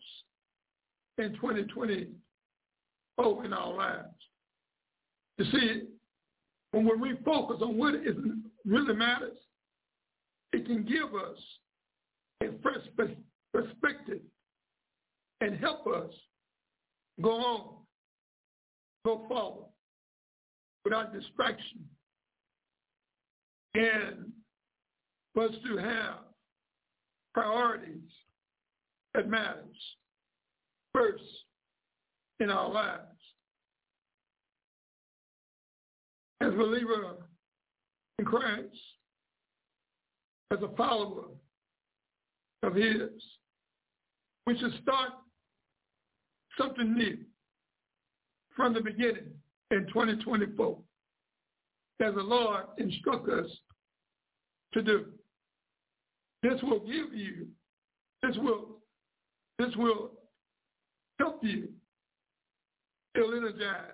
[1.17, 2.07] in 2020
[3.17, 4.07] oh, in our lives.
[5.37, 5.81] You see,
[6.71, 8.15] when we refocus on what is,
[8.65, 9.37] really matters,
[10.53, 11.37] it can give us
[12.43, 13.11] a fresh
[13.53, 14.21] perspective
[15.41, 16.11] and help us
[17.21, 17.75] go on,
[19.05, 19.65] go forward
[20.83, 21.85] without distraction.
[23.73, 24.31] And
[25.33, 26.15] for us to have
[27.33, 28.09] priorities
[29.13, 29.75] that matters
[30.97, 31.23] first
[32.39, 33.01] in our lives.
[36.41, 37.15] As a believer
[38.19, 38.75] in Christ,
[40.51, 41.25] as a follower
[42.63, 43.09] of his,
[44.45, 45.11] we should start
[46.57, 47.17] something new
[48.55, 49.33] from the beginning
[49.71, 50.77] in 2024
[51.99, 53.49] as the Lord instructs us
[54.73, 55.05] to do.
[56.43, 57.47] This will give you,
[58.21, 58.77] this will,
[59.59, 60.16] this will
[61.19, 61.69] help you
[63.15, 63.93] feel energized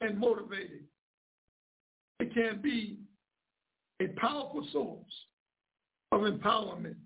[0.00, 0.84] and motivated.
[2.20, 2.98] It can be
[4.00, 5.12] a powerful source
[6.12, 6.96] of empowerment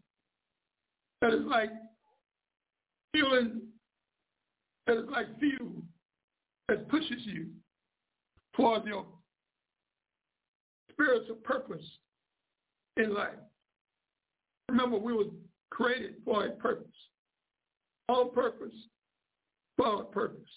[1.20, 1.70] that is like
[3.12, 3.62] feeling,
[4.86, 5.82] that is like fuel
[6.68, 7.47] that pushes you
[8.55, 9.07] towards your
[10.90, 11.84] spiritual purpose
[12.97, 13.30] in life.
[14.68, 15.24] Remember, we were
[15.70, 16.86] created for a purpose.
[18.09, 18.74] On purpose,
[19.76, 20.48] for a purpose.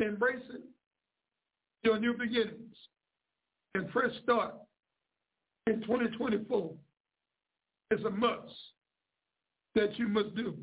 [0.00, 0.62] Embracing
[1.82, 2.76] your new beginnings
[3.74, 4.54] and fresh start
[5.66, 6.72] in 2024
[7.90, 8.52] is a must
[9.74, 10.56] that you must do.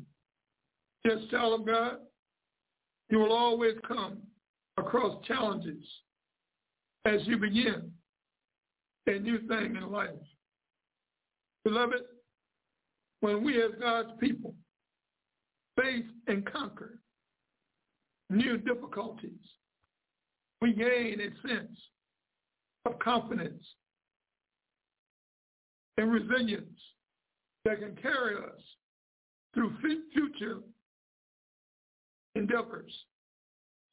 [1.04, 1.96] Yes, child of God,
[3.10, 4.18] you will always come
[4.76, 5.84] across challenges
[7.04, 7.90] as you begin
[9.06, 10.10] a new thing in life.
[11.64, 12.02] Beloved,
[13.20, 14.54] when we as God's people
[15.80, 16.98] face and conquer
[18.30, 19.30] new difficulties,
[20.60, 21.78] we gain a sense
[22.86, 23.64] of confidence
[25.98, 26.80] and resilience
[27.64, 28.60] that can carry us
[29.54, 29.74] through
[30.12, 30.60] future
[32.34, 32.92] endeavors.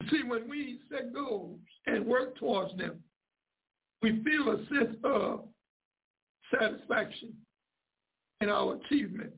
[0.09, 2.99] See, when we set goals and work towards them,
[4.01, 5.41] we feel a sense of
[6.57, 7.34] satisfaction
[8.41, 9.34] in our achievement,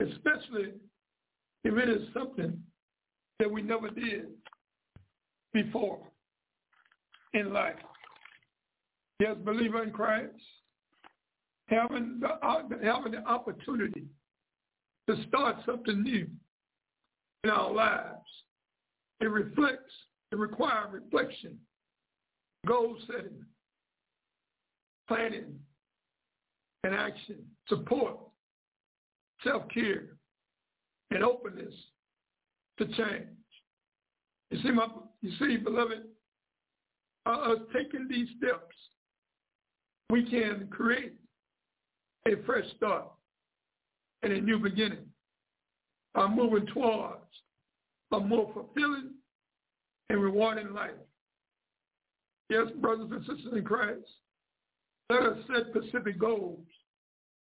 [0.00, 0.74] especially
[1.66, 2.56] if it is something
[3.40, 4.26] that we never did
[5.52, 5.98] before
[7.34, 7.74] in life.
[9.18, 10.30] Yes, believer in Christ,
[11.66, 12.28] having the,
[12.84, 14.04] having the opportunity
[15.08, 16.28] to start something new
[17.42, 18.14] in our lives.
[19.20, 19.92] It reflects,
[20.30, 21.58] it requires reflection,
[22.64, 23.44] goal setting,
[25.08, 25.58] planning,
[26.84, 27.38] and action,
[27.68, 28.18] support,
[29.42, 30.15] self-care,
[31.10, 31.74] and openness
[32.78, 33.28] to change.
[34.50, 34.86] You see, my,
[35.22, 36.04] you see, beloved,
[37.26, 38.74] uh, us taking these steps,
[40.10, 41.14] we can create
[42.26, 43.08] a fresh start
[44.22, 45.06] and a new beginning.
[46.14, 47.22] I'm moving towards
[48.12, 49.10] a more fulfilling
[50.08, 50.90] and rewarding life.
[52.48, 54.06] Yes, brothers and sisters in Christ,
[55.10, 56.64] let us set specific goals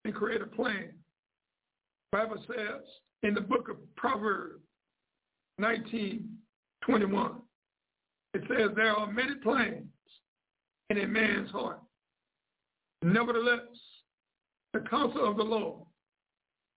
[0.06, 0.90] and create a plan.
[2.12, 2.82] The Bible says
[3.24, 4.62] in the book of Proverbs
[5.58, 6.30] 19,
[6.82, 7.32] 21,
[8.34, 9.86] it says there are many plans
[10.90, 11.80] in a man's heart.
[13.02, 13.60] Nevertheless,
[14.74, 15.86] the counsel of the Lord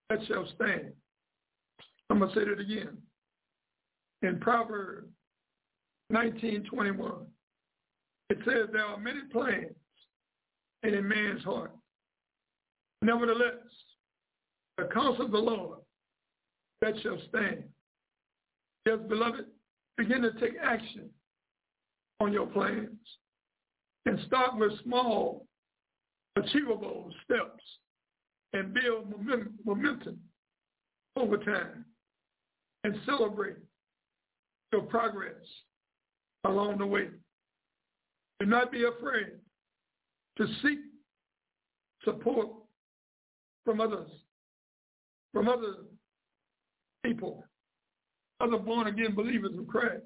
[0.09, 0.91] that shall stand.
[2.09, 2.97] I'm going to say that again.
[4.21, 5.07] In Proverbs
[6.11, 7.25] 19:21,
[8.29, 9.75] it says there are many plans
[10.83, 11.71] in a man's heart.
[13.01, 13.55] Nevertheless,
[14.77, 15.79] the counsel of the Lord
[16.83, 17.63] that shall stand.
[18.85, 19.45] Yes, beloved,
[19.97, 21.09] begin to take action
[22.19, 22.89] on your plans
[24.05, 25.47] and start with small,
[26.35, 27.63] achievable steps
[28.51, 29.13] and build
[29.65, 30.19] momentum
[31.15, 31.85] over time
[32.83, 33.55] and celebrate
[34.73, 35.31] your progress
[36.43, 37.07] along the way.
[38.41, 39.27] Do not be afraid
[40.37, 40.79] to seek
[42.03, 42.49] support
[43.63, 44.09] from others,
[45.31, 45.75] from other
[47.03, 47.43] people,
[48.39, 50.03] other born-again believers of Christ,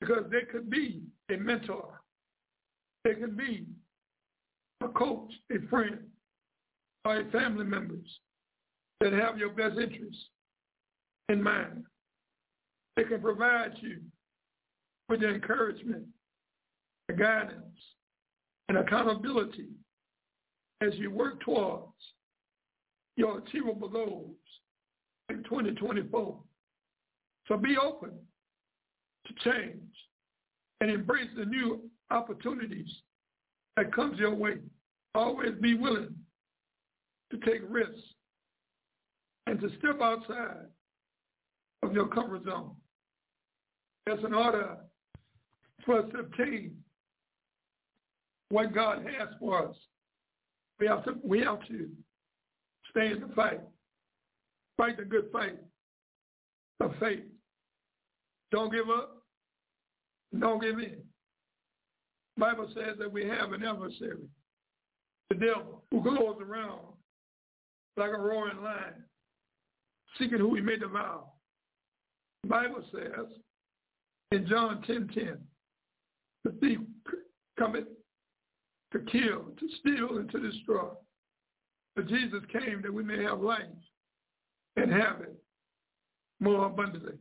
[0.00, 2.00] because they could be a mentor.
[3.04, 3.66] They could be
[4.82, 5.98] a coach, a friend,
[7.04, 8.06] or a family members
[9.00, 10.28] that have your best interests
[11.28, 11.84] in mind.
[12.96, 14.00] They can provide you
[15.08, 16.04] with the encouragement,
[17.08, 17.78] the guidance,
[18.68, 19.68] and accountability
[20.82, 21.92] as you work towards
[23.16, 24.36] your achievable goals
[25.30, 26.38] in 2024.
[27.48, 28.12] So be open
[29.26, 29.80] to change
[30.80, 32.88] and embrace the new opportunities
[33.76, 34.58] that comes your way.
[35.14, 36.14] Always be willing
[37.30, 38.00] to take risks
[39.46, 40.66] and to step outside
[41.82, 42.72] of your comfort zone.
[44.06, 44.76] That's an order
[45.84, 46.76] for us to obtain
[48.50, 49.76] what God has for us.
[50.78, 51.88] We have to, we have to
[52.90, 53.60] stay in the fight.
[54.80, 55.58] Fight the good fight
[56.80, 57.24] of faith.
[58.50, 59.22] Don't give up.
[60.38, 61.02] Don't give in.
[62.38, 64.24] Bible says that we have an adversary,
[65.28, 66.80] the devil, who goes around
[67.98, 69.04] like a roaring lion,
[70.18, 71.24] seeking who he may devour.
[72.46, 73.26] Bible says
[74.32, 75.36] in John 10, 10,
[76.44, 76.78] the thief
[77.58, 77.84] cometh
[78.94, 80.88] to kill, to steal, and to destroy.
[81.96, 83.66] But Jesus came that we may have life
[84.76, 85.34] and have it
[86.40, 87.14] more abundantly.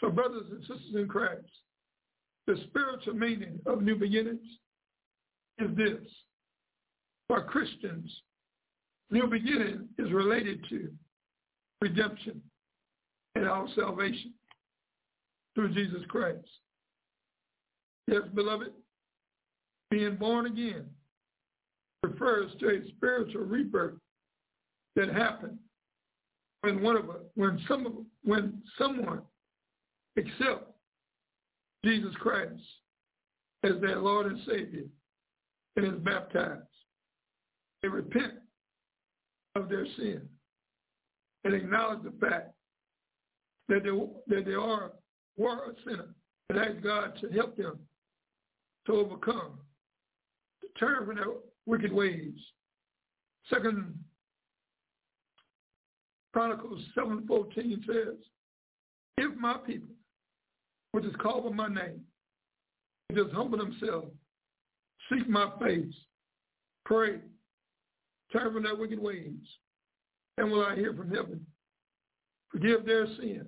[0.00, 1.48] So brothers and sisters in Christ,
[2.46, 4.46] the spiritual meaning of new beginnings
[5.58, 6.00] is this.
[7.28, 8.10] For Christians,
[9.10, 10.92] new beginning is related to
[11.80, 12.40] redemption
[13.34, 14.32] and our salvation
[15.54, 16.46] through Jesus Christ.
[18.06, 18.70] Yes, beloved,
[19.90, 20.86] being born again
[22.02, 23.94] refers to a spiritual rebirth
[24.94, 25.58] that happened
[26.62, 29.22] when one of us, when some when someone
[30.18, 30.72] accepts
[31.84, 32.62] Jesus Christ
[33.62, 34.84] as their Lord and Savior
[35.76, 36.62] and is baptized.
[37.82, 38.34] They repent
[39.54, 40.22] of their sin
[41.44, 42.52] and acknowledge the fact
[43.68, 44.92] that they, that they are
[45.36, 46.08] were a sinner
[46.50, 47.78] and ask God to help them
[48.86, 49.58] to overcome,
[50.62, 51.26] to turn from their
[51.66, 52.34] wicked ways.
[53.52, 53.98] Second
[56.36, 58.18] Chronicles 7.14 says,
[59.16, 59.94] if my people,
[60.92, 62.02] which is called by my name,
[63.14, 64.12] just humble themselves,
[65.10, 65.94] seek my face,
[66.84, 67.20] pray,
[68.34, 69.32] turn from their wicked ways,
[70.36, 71.40] and will I hear from heaven,
[72.52, 73.46] forgive their sin,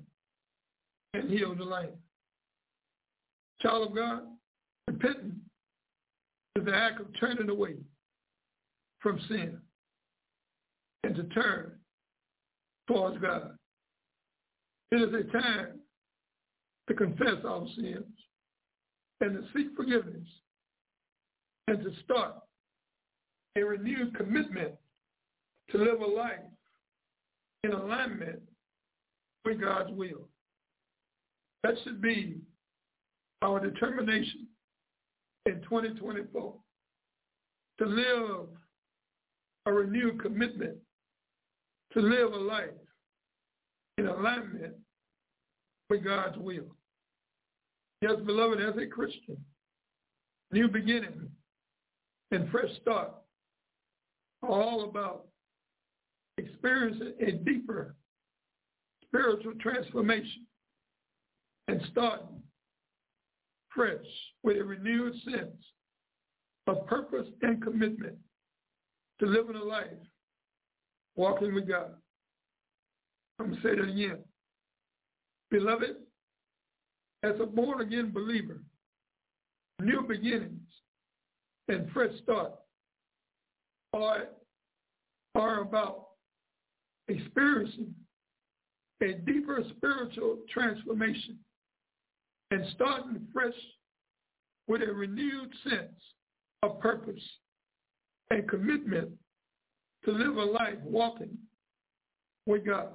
[1.12, 1.93] and heal the land.
[3.61, 4.22] Child of God,
[4.86, 5.36] repenting
[6.57, 7.74] is the act of turning away
[9.01, 9.59] from sin
[11.05, 11.78] and to turn
[12.89, 13.53] towards God.
[14.91, 15.80] It is a time
[16.89, 18.07] to confess our sins
[19.20, 20.26] and to seek forgiveness
[21.68, 22.34] and to start
[23.57, 24.72] a renewed commitment
[25.70, 26.41] to live a life
[27.64, 28.41] in alignment
[29.45, 30.28] with God's will.
[31.62, 32.39] That should be
[33.43, 34.47] our determination
[35.45, 36.55] in 2024
[37.78, 38.47] to live
[39.66, 40.78] a renewed commitment
[41.93, 42.70] to live a life
[43.97, 44.74] in alignment
[45.91, 46.76] with God's will.
[48.03, 49.36] Yes, beloved, as a Christian,
[50.53, 51.28] new beginning
[52.30, 53.12] and fresh start
[54.43, 55.26] are all about
[56.36, 57.97] experiencing a deeper
[59.03, 60.47] spiritual transformation
[61.66, 62.43] and starting
[63.74, 64.07] fresh
[64.43, 65.57] with a renewed sense
[66.66, 68.16] of purpose and commitment
[69.18, 69.86] to living a life
[71.19, 71.91] walking with God.
[73.39, 74.19] I'm going to say that again.
[75.51, 75.97] Beloved,
[77.25, 78.62] as a born-again believer,
[79.83, 80.61] new beginnings
[81.69, 82.53] and fresh start
[83.93, 84.29] are,
[85.35, 86.07] are about
[87.09, 87.95] experiencing
[89.03, 91.39] a deeper spiritual transformation
[92.51, 93.53] and starting fresh
[94.69, 96.01] with a renewed sense
[96.62, 97.23] of purpose
[98.31, 99.11] and commitment
[100.05, 101.36] to live a life walking
[102.46, 102.88] with God.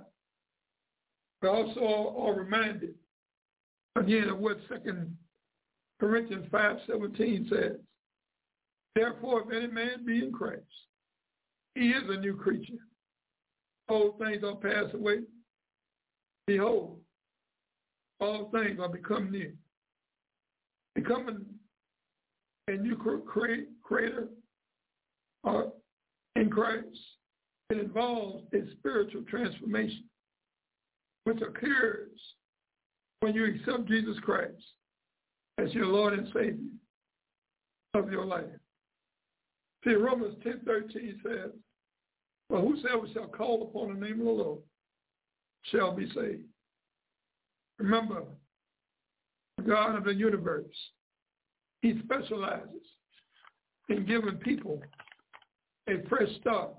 [1.42, 2.96] We also are reminded
[3.96, 5.16] again of what Second
[6.00, 7.78] Corinthians 5.17 says.
[8.96, 10.62] Therefore, if any man be in Christ,
[11.76, 12.74] he is a new creature.
[13.90, 15.22] Old things are passed away.
[16.48, 17.00] Behold,
[18.20, 19.52] all things are become new.
[20.96, 21.46] Becoming
[22.68, 24.28] a new creator
[25.44, 25.64] uh,
[26.44, 27.00] in Christ,
[27.70, 30.04] it involves a spiritual transformation,
[31.24, 32.10] which occurs
[33.22, 34.64] when you accept Jesus Christ
[35.58, 36.58] as your Lord and Savior
[37.94, 38.44] of your life.
[39.86, 41.52] See, Romans 10, 13 says,
[42.50, 44.60] Well, whosoever shall call upon the name of the Lord
[45.72, 46.44] shall be saved.
[47.80, 48.24] Remember,
[49.58, 50.76] the God of the universe,
[51.82, 52.68] he specializes
[53.88, 54.82] in giving people
[55.90, 56.72] a fresh start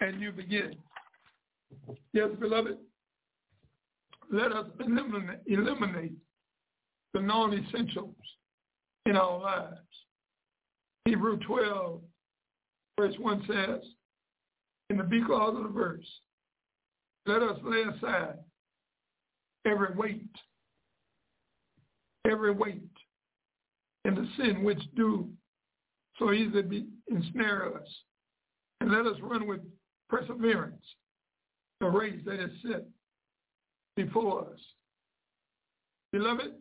[0.00, 0.74] and you begin.
[2.12, 2.78] Yes, beloved,
[4.30, 6.12] let us eliminate, eliminate
[7.14, 8.14] the non-essentials
[9.06, 9.78] in our lives.
[11.04, 12.00] Hebrew 12,
[12.98, 13.80] verse 1 says,
[14.90, 16.06] in the because of the verse,
[17.26, 18.38] let us lay aside
[19.66, 20.30] every weight,
[22.28, 22.90] every weight,
[24.04, 25.28] and the sin which do
[26.18, 27.88] so easily be, ensnare us.
[28.80, 29.60] And let us run with
[30.08, 30.84] perseverance
[31.80, 32.84] the race that is set
[33.96, 34.60] before us.
[36.12, 36.52] Beloved,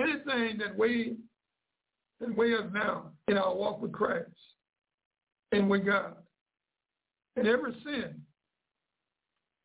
[0.00, 1.16] anything that we
[2.20, 4.30] that weigh us down in our walk with Christ
[5.50, 6.14] and with God,
[7.36, 8.20] and every sin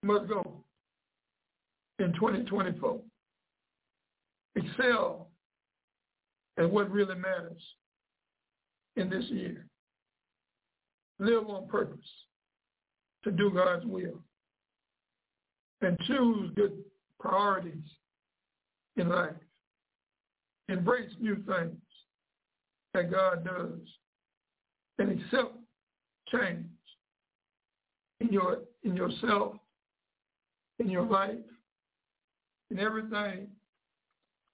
[0.03, 0.63] must go
[1.99, 2.99] in 2024.
[4.55, 5.27] Excel
[6.57, 7.61] at what really matters
[8.97, 9.65] in this year.
[11.19, 12.05] Live on purpose
[13.23, 14.19] to do God's will
[15.81, 16.73] and choose good
[17.19, 17.83] priorities
[18.97, 19.33] in life.
[20.69, 21.77] Embrace new things
[22.93, 23.79] that God does
[24.99, 25.55] and accept
[26.31, 26.65] change
[28.19, 29.55] in your in yourself,
[30.79, 31.35] in your life,
[32.71, 33.47] in everything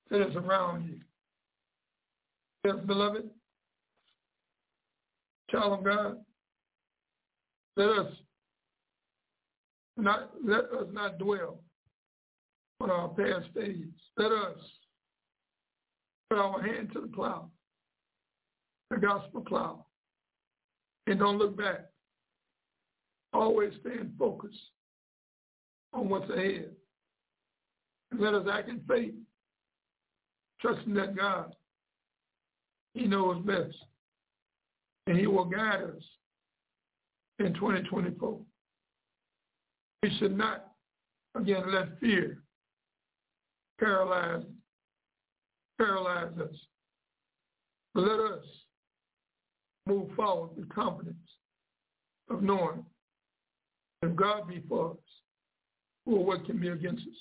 [0.10, 1.00] that is around you.
[2.66, 3.30] Yes, beloved,
[5.54, 6.18] child of God,
[7.78, 8.12] let us
[9.98, 11.60] not let us not dwell
[12.82, 13.86] on our past days.
[14.18, 14.58] Let us
[16.30, 17.50] put our hand to the plow,
[18.90, 19.86] the gospel plow,
[21.06, 21.86] and don't look back.
[23.32, 24.58] Always stand focused
[25.94, 26.72] on what's ahead.
[28.12, 29.14] And let us act in faith,
[30.62, 31.56] trusting that God,
[32.94, 33.76] he knows best.
[35.08, 36.04] And he will guide us
[37.40, 38.40] in 2024.
[40.02, 40.72] We should not,
[41.36, 42.44] again, let fear
[43.80, 44.44] paralyze,
[45.78, 46.56] paralyze us.
[47.94, 48.44] But let us
[49.86, 51.18] move forward with confidence
[52.30, 52.86] of knowing
[54.02, 54.98] if God be for us,
[56.06, 57.16] or what can be against us.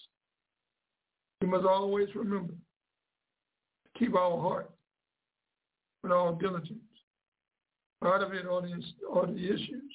[1.41, 4.71] We must always remember to keep our heart
[6.03, 6.79] with all diligence.
[8.05, 8.83] Out of it are the,
[9.13, 9.93] are the issues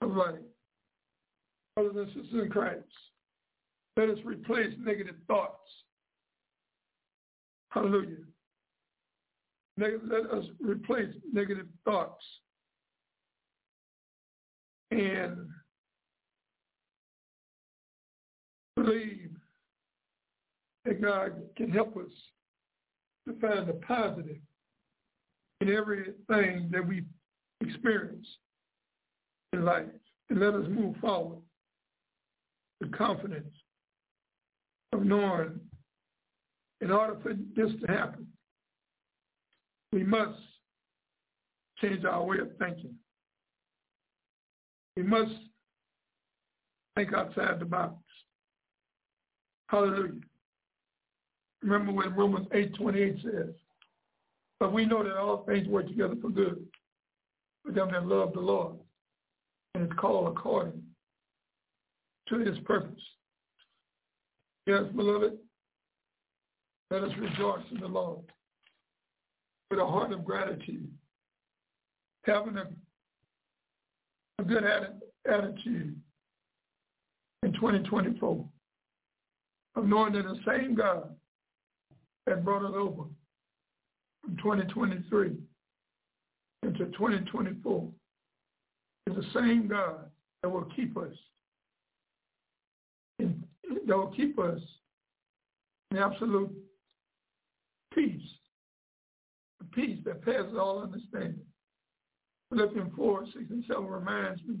[0.00, 0.36] of life
[1.76, 2.84] brothers and sisters in Christ,
[3.96, 5.68] let us replace negative thoughts.
[7.68, 8.24] Hallelujah.
[9.78, 9.90] Let
[10.32, 12.24] us replace negative thoughts
[14.90, 15.36] and
[18.74, 19.32] believe
[20.86, 22.10] that God can help us
[23.28, 24.38] to find the positive
[25.60, 27.04] in everything that we
[27.60, 28.26] experience
[29.52, 29.86] in life
[30.30, 31.38] and let us move forward
[32.80, 33.54] with confidence
[34.92, 35.60] of knowing
[36.80, 38.26] in order for this to happen,
[39.92, 40.38] we must
[41.80, 42.94] change our way of thinking.
[44.96, 45.32] We must
[46.96, 47.94] think outside the box.
[49.68, 50.20] Hallelujah.
[51.62, 53.54] Remember when Romans 8.28 says,
[54.58, 56.64] but we know that all things work together for good
[57.64, 58.76] for them that love the Lord
[59.74, 60.82] and is called according
[62.28, 63.02] to his purpose.
[64.66, 65.36] Yes, beloved,
[66.90, 68.20] let us rejoice in the Lord
[69.70, 70.88] with a heart of gratitude,
[72.24, 72.66] having a,
[74.38, 74.64] a good
[75.28, 76.00] attitude
[77.42, 78.44] in 2024
[79.76, 81.14] of knowing that the same God
[82.26, 83.04] that brought us over
[84.26, 85.36] from 2023
[86.64, 87.88] into 2024
[89.06, 90.10] is the same God
[90.42, 91.12] that will keep us
[93.20, 93.44] in,
[93.86, 94.60] that will keep us
[95.92, 96.50] in absolute
[97.94, 98.20] peace,
[99.60, 101.40] a peace that passes all understanding.
[102.50, 104.56] Philippians 4, 6 and 7 reminds me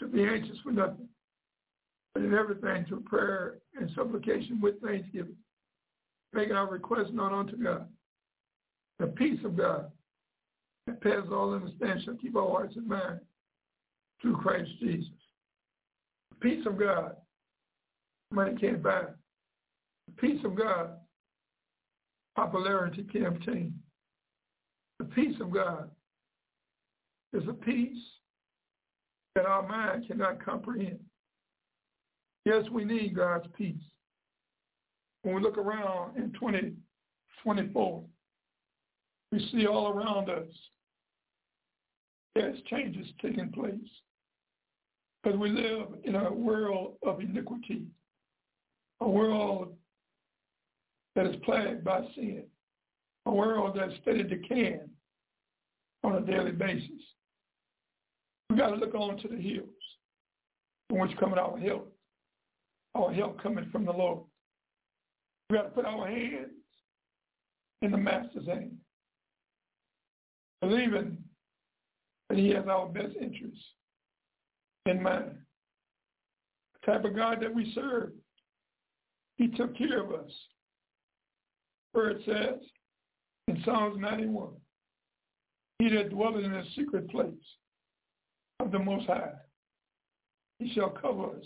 [0.00, 1.08] to be anxious for nothing,
[2.12, 5.36] but in everything through prayer and supplication with thanksgiving,
[6.32, 7.86] making our requests known unto God.
[9.02, 9.90] The peace of God
[10.86, 13.24] that passes all understanding shall keep our hearts and minds
[14.20, 15.10] through Christ Jesus.
[16.30, 17.16] The peace of God,
[18.30, 19.06] money can't buy.
[20.06, 20.90] The peace of God,
[22.36, 23.74] popularity can't obtain.
[25.00, 25.90] The peace of God
[27.32, 27.98] is a peace
[29.34, 31.00] that our mind cannot comprehend.
[32.44, 33.82] Yes, we need God's peace.
[35.22, 38.04] When we look around in 2024,
[39.32, 40.46] we see all around us
[42.34, 43.74] there's changes taking place.
[45.22, 47.86] Because we live in a world of iniquity,
[49.00, 49.74] a world
[51.14, 52.44] that is plagued by sin,
[53.26, 54.88] a world that's steady decaying
[56.02, 56.90] on a daily basis.
[58.50, 59.68] We've got to look on to the hills
[60.88, 61.94] from which coming our help,
[62.94, 64.24] our help coming from the Lord.
[65.48, 66.50] We've got to put our hands
[67.82, 68.76] in the Master's hand,
[70.62, 71.18] believing
[72.30, 73.62] that he has our best interests
[74.86, 75.36] in mind.
[76.80, 78.12] The type of God that we serve,
[79.36, 80.30] he took care of us.
[81.92, 82.60] Where it says
[83.48, 84.50] in Psalms 91,
[85.78, 87.34] he that dwelleth in the secret place
[88.60, 89.32] of the Most High,
[90.58, 91.44] he shall cover us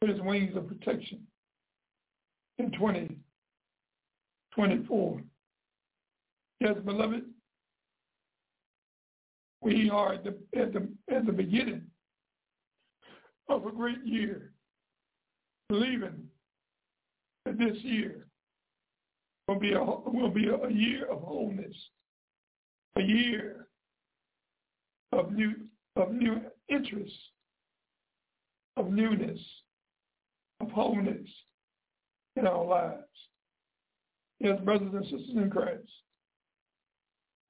[0.00, 1.26] with his wings of protection
[2.58, 5.22] in 2024.
[6.60, 7.24] Yes, beloved,
[9.60, 11.82] we are at the, at the, at the beginning
[13.48, 14.52] of a great year,
[15.68, 16.24] believing
[17.44, 18.26] that this year
[19.46, 21.74] will be a, will be a year of wholeness,
[22.96, 23.68] a year
[25.12, 25.54] of new,
[25.96, 27.18] of new interests,
[28.76, 29.40] of newness,
[30.60, 31.28] of wholeness
[32.36, 33.02] in our lives.
[34.40, 35.88] Yes, brothers and sisters in Christ,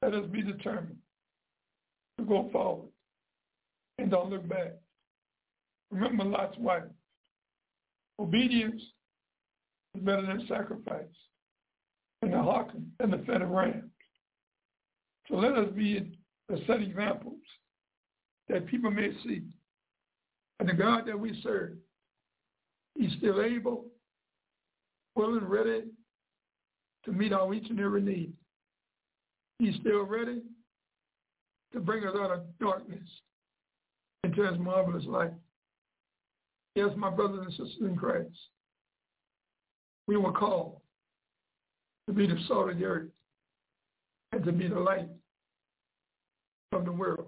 [0.00, 0.97] let us be determined
[2.24, 2.88] go forward
[3.98, 4.74] and don't look back.
[5.90, 6.82] Remember Lot's wife.
[8.20, 8.82] Obedience
[9.94, 11.04] is better than sacrifice
[12.22, 13.90] and the hearken and the fed of rams.
[15.28, 16.16] So let us be
[16.48, 17.38] the set examples
[18.48, 19.42] that people may see.
[20.58, 21.74] And the God that we serve,
[22.96, 23.86] he's still able,
[25.14, 25.84] willing, ready
[27.04, 28.32] to meet our each and every need.
[29.60, 30.42] He's still ready
[31.72, 33.08] to bring us out of darkness
[34.24, 35.32] into his marvelous light.
[36.74, 38.30] Yes, my brothers and sisters in Christ,
[40.06, 40.80] we were called
[42.06, 43.10] to be the salt of the earth
[44.32, 45.08] and to be the light
[46.72, 47.26] of the world.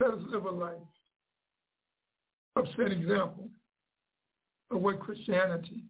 [0.00, 0.72] Let us live a life
[2.56, 3.48] of set example
[4.70, 5.84] of what Christianity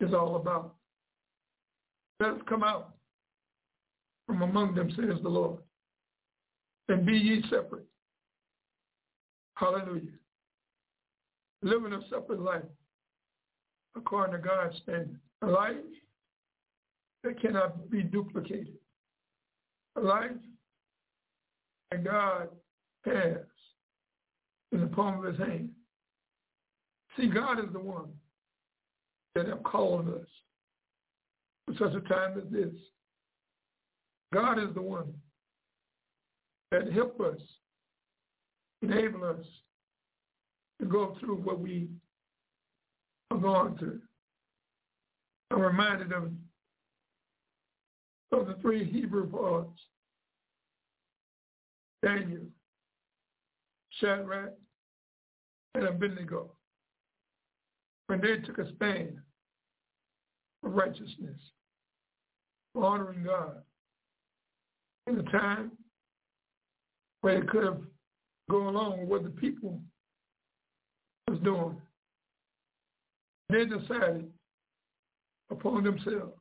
[0.00, 0.74] is all about.
[2.20, 2.94] Let us come out
[4.26, 5.58] from among them, says the Lord,
[6.88, 7.86] and be ye separate.
[9.54, 10.12] Hallelujah.
[11.62, 12.62] Living a separate life
[13.96, 15.18] according to God's standard.
[15.42, 15.76] A life
[17.24, 18.74] that cannot be duplicated.
[19.96, 20.30] A life
[21.90, 22.48] that God
[23.04, 23.38] has
[24.72, 25.70] in the palm of his hand.
[27.16, 28.08] See, God is the one
[29.34, 30.26] that have called us
[31.66, 32.72] for such a time as this.
[34.32, 35.14] God is the one
[36.76, 37.40] that help us,
[38.82, 39.44] enable us
[40.78, 41.88] to go through what we
[43.30, 44.00] are going through.
[45.50, 46.32] I'm reminded of,
[48.32, 49.64] of the three Hebrew boys,
[52.04, 52.42] Daniel,
[53.98, 54.52] Shadrach,
[55.74, 56.50] and Abednego,
[58.08, 59.16] when they took a stand
[60.60, 61.40] for righteousness,
[62.74, 63.62] honoring God,
[65.06, 65.72] in a time
[67.20, 67.80] where it could have
[68.50, 69.80] gone along with what the people
[71.28, 71.80] was doing.
[73.48, 74.30] They decided
[75.50, 76.34] upon themselves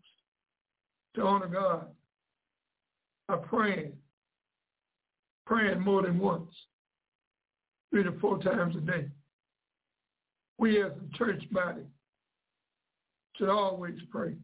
[1.16, 1.88] to honor God
[3.28, 3.94] by praying,
[5.46, 6.50] praying more than once,
[7.92, 9.08] three to four times a day.
[10.58, 11.84] We as a church body
[13.38, 14.36] should always pray.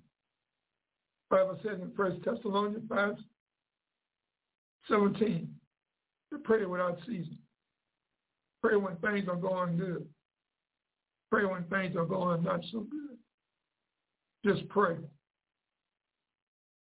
[1.30, 3.16] Bible says in First Thessalonians 5,
[4.90, 5.61] 17, to
[6.40, 7.38] pray without ceasing.
[8.62, 10.06] Pray when things are going good.
[11.32, 13.18] Pray when things are going not so good.
[14.46, 14.98] Just pray.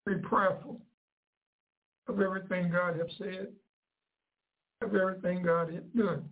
[0.06, 0.80] Be prayerful
[2.08, 3.48] of everything God has said,
[4.82, 6.24] of everything God has done.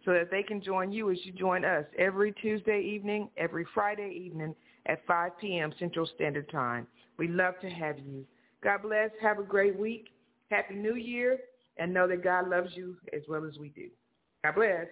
[0.05, 4.21] so that they can join you as you join us every Tuesday evening, every Friday
[4.25, 4.55] evening
[4.85, 5.73] at 5 p.m.
[5.79, 6.87] Central Standard Time.
[7.17, 8.25] We love to have you.
[8.63, 9.09] God bless.
[9.21, 10.07] Have a great week.
[10.49, 11.39] Happy New Year.
[11.77, 13.89] And know that God loves you as well as we do.
[14.43, 14.87] God bless.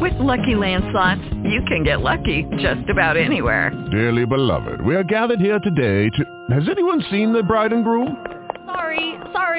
[0.00, 3.70] With Lucky Land Slots, you can get lucky just about anywhere.
[3.90, 6.24] Dearly beloved, we are gathered here today to...
[6.54, 8.24] Has anyone seen the bride and groom?
[8.66, 9.18] Sorry,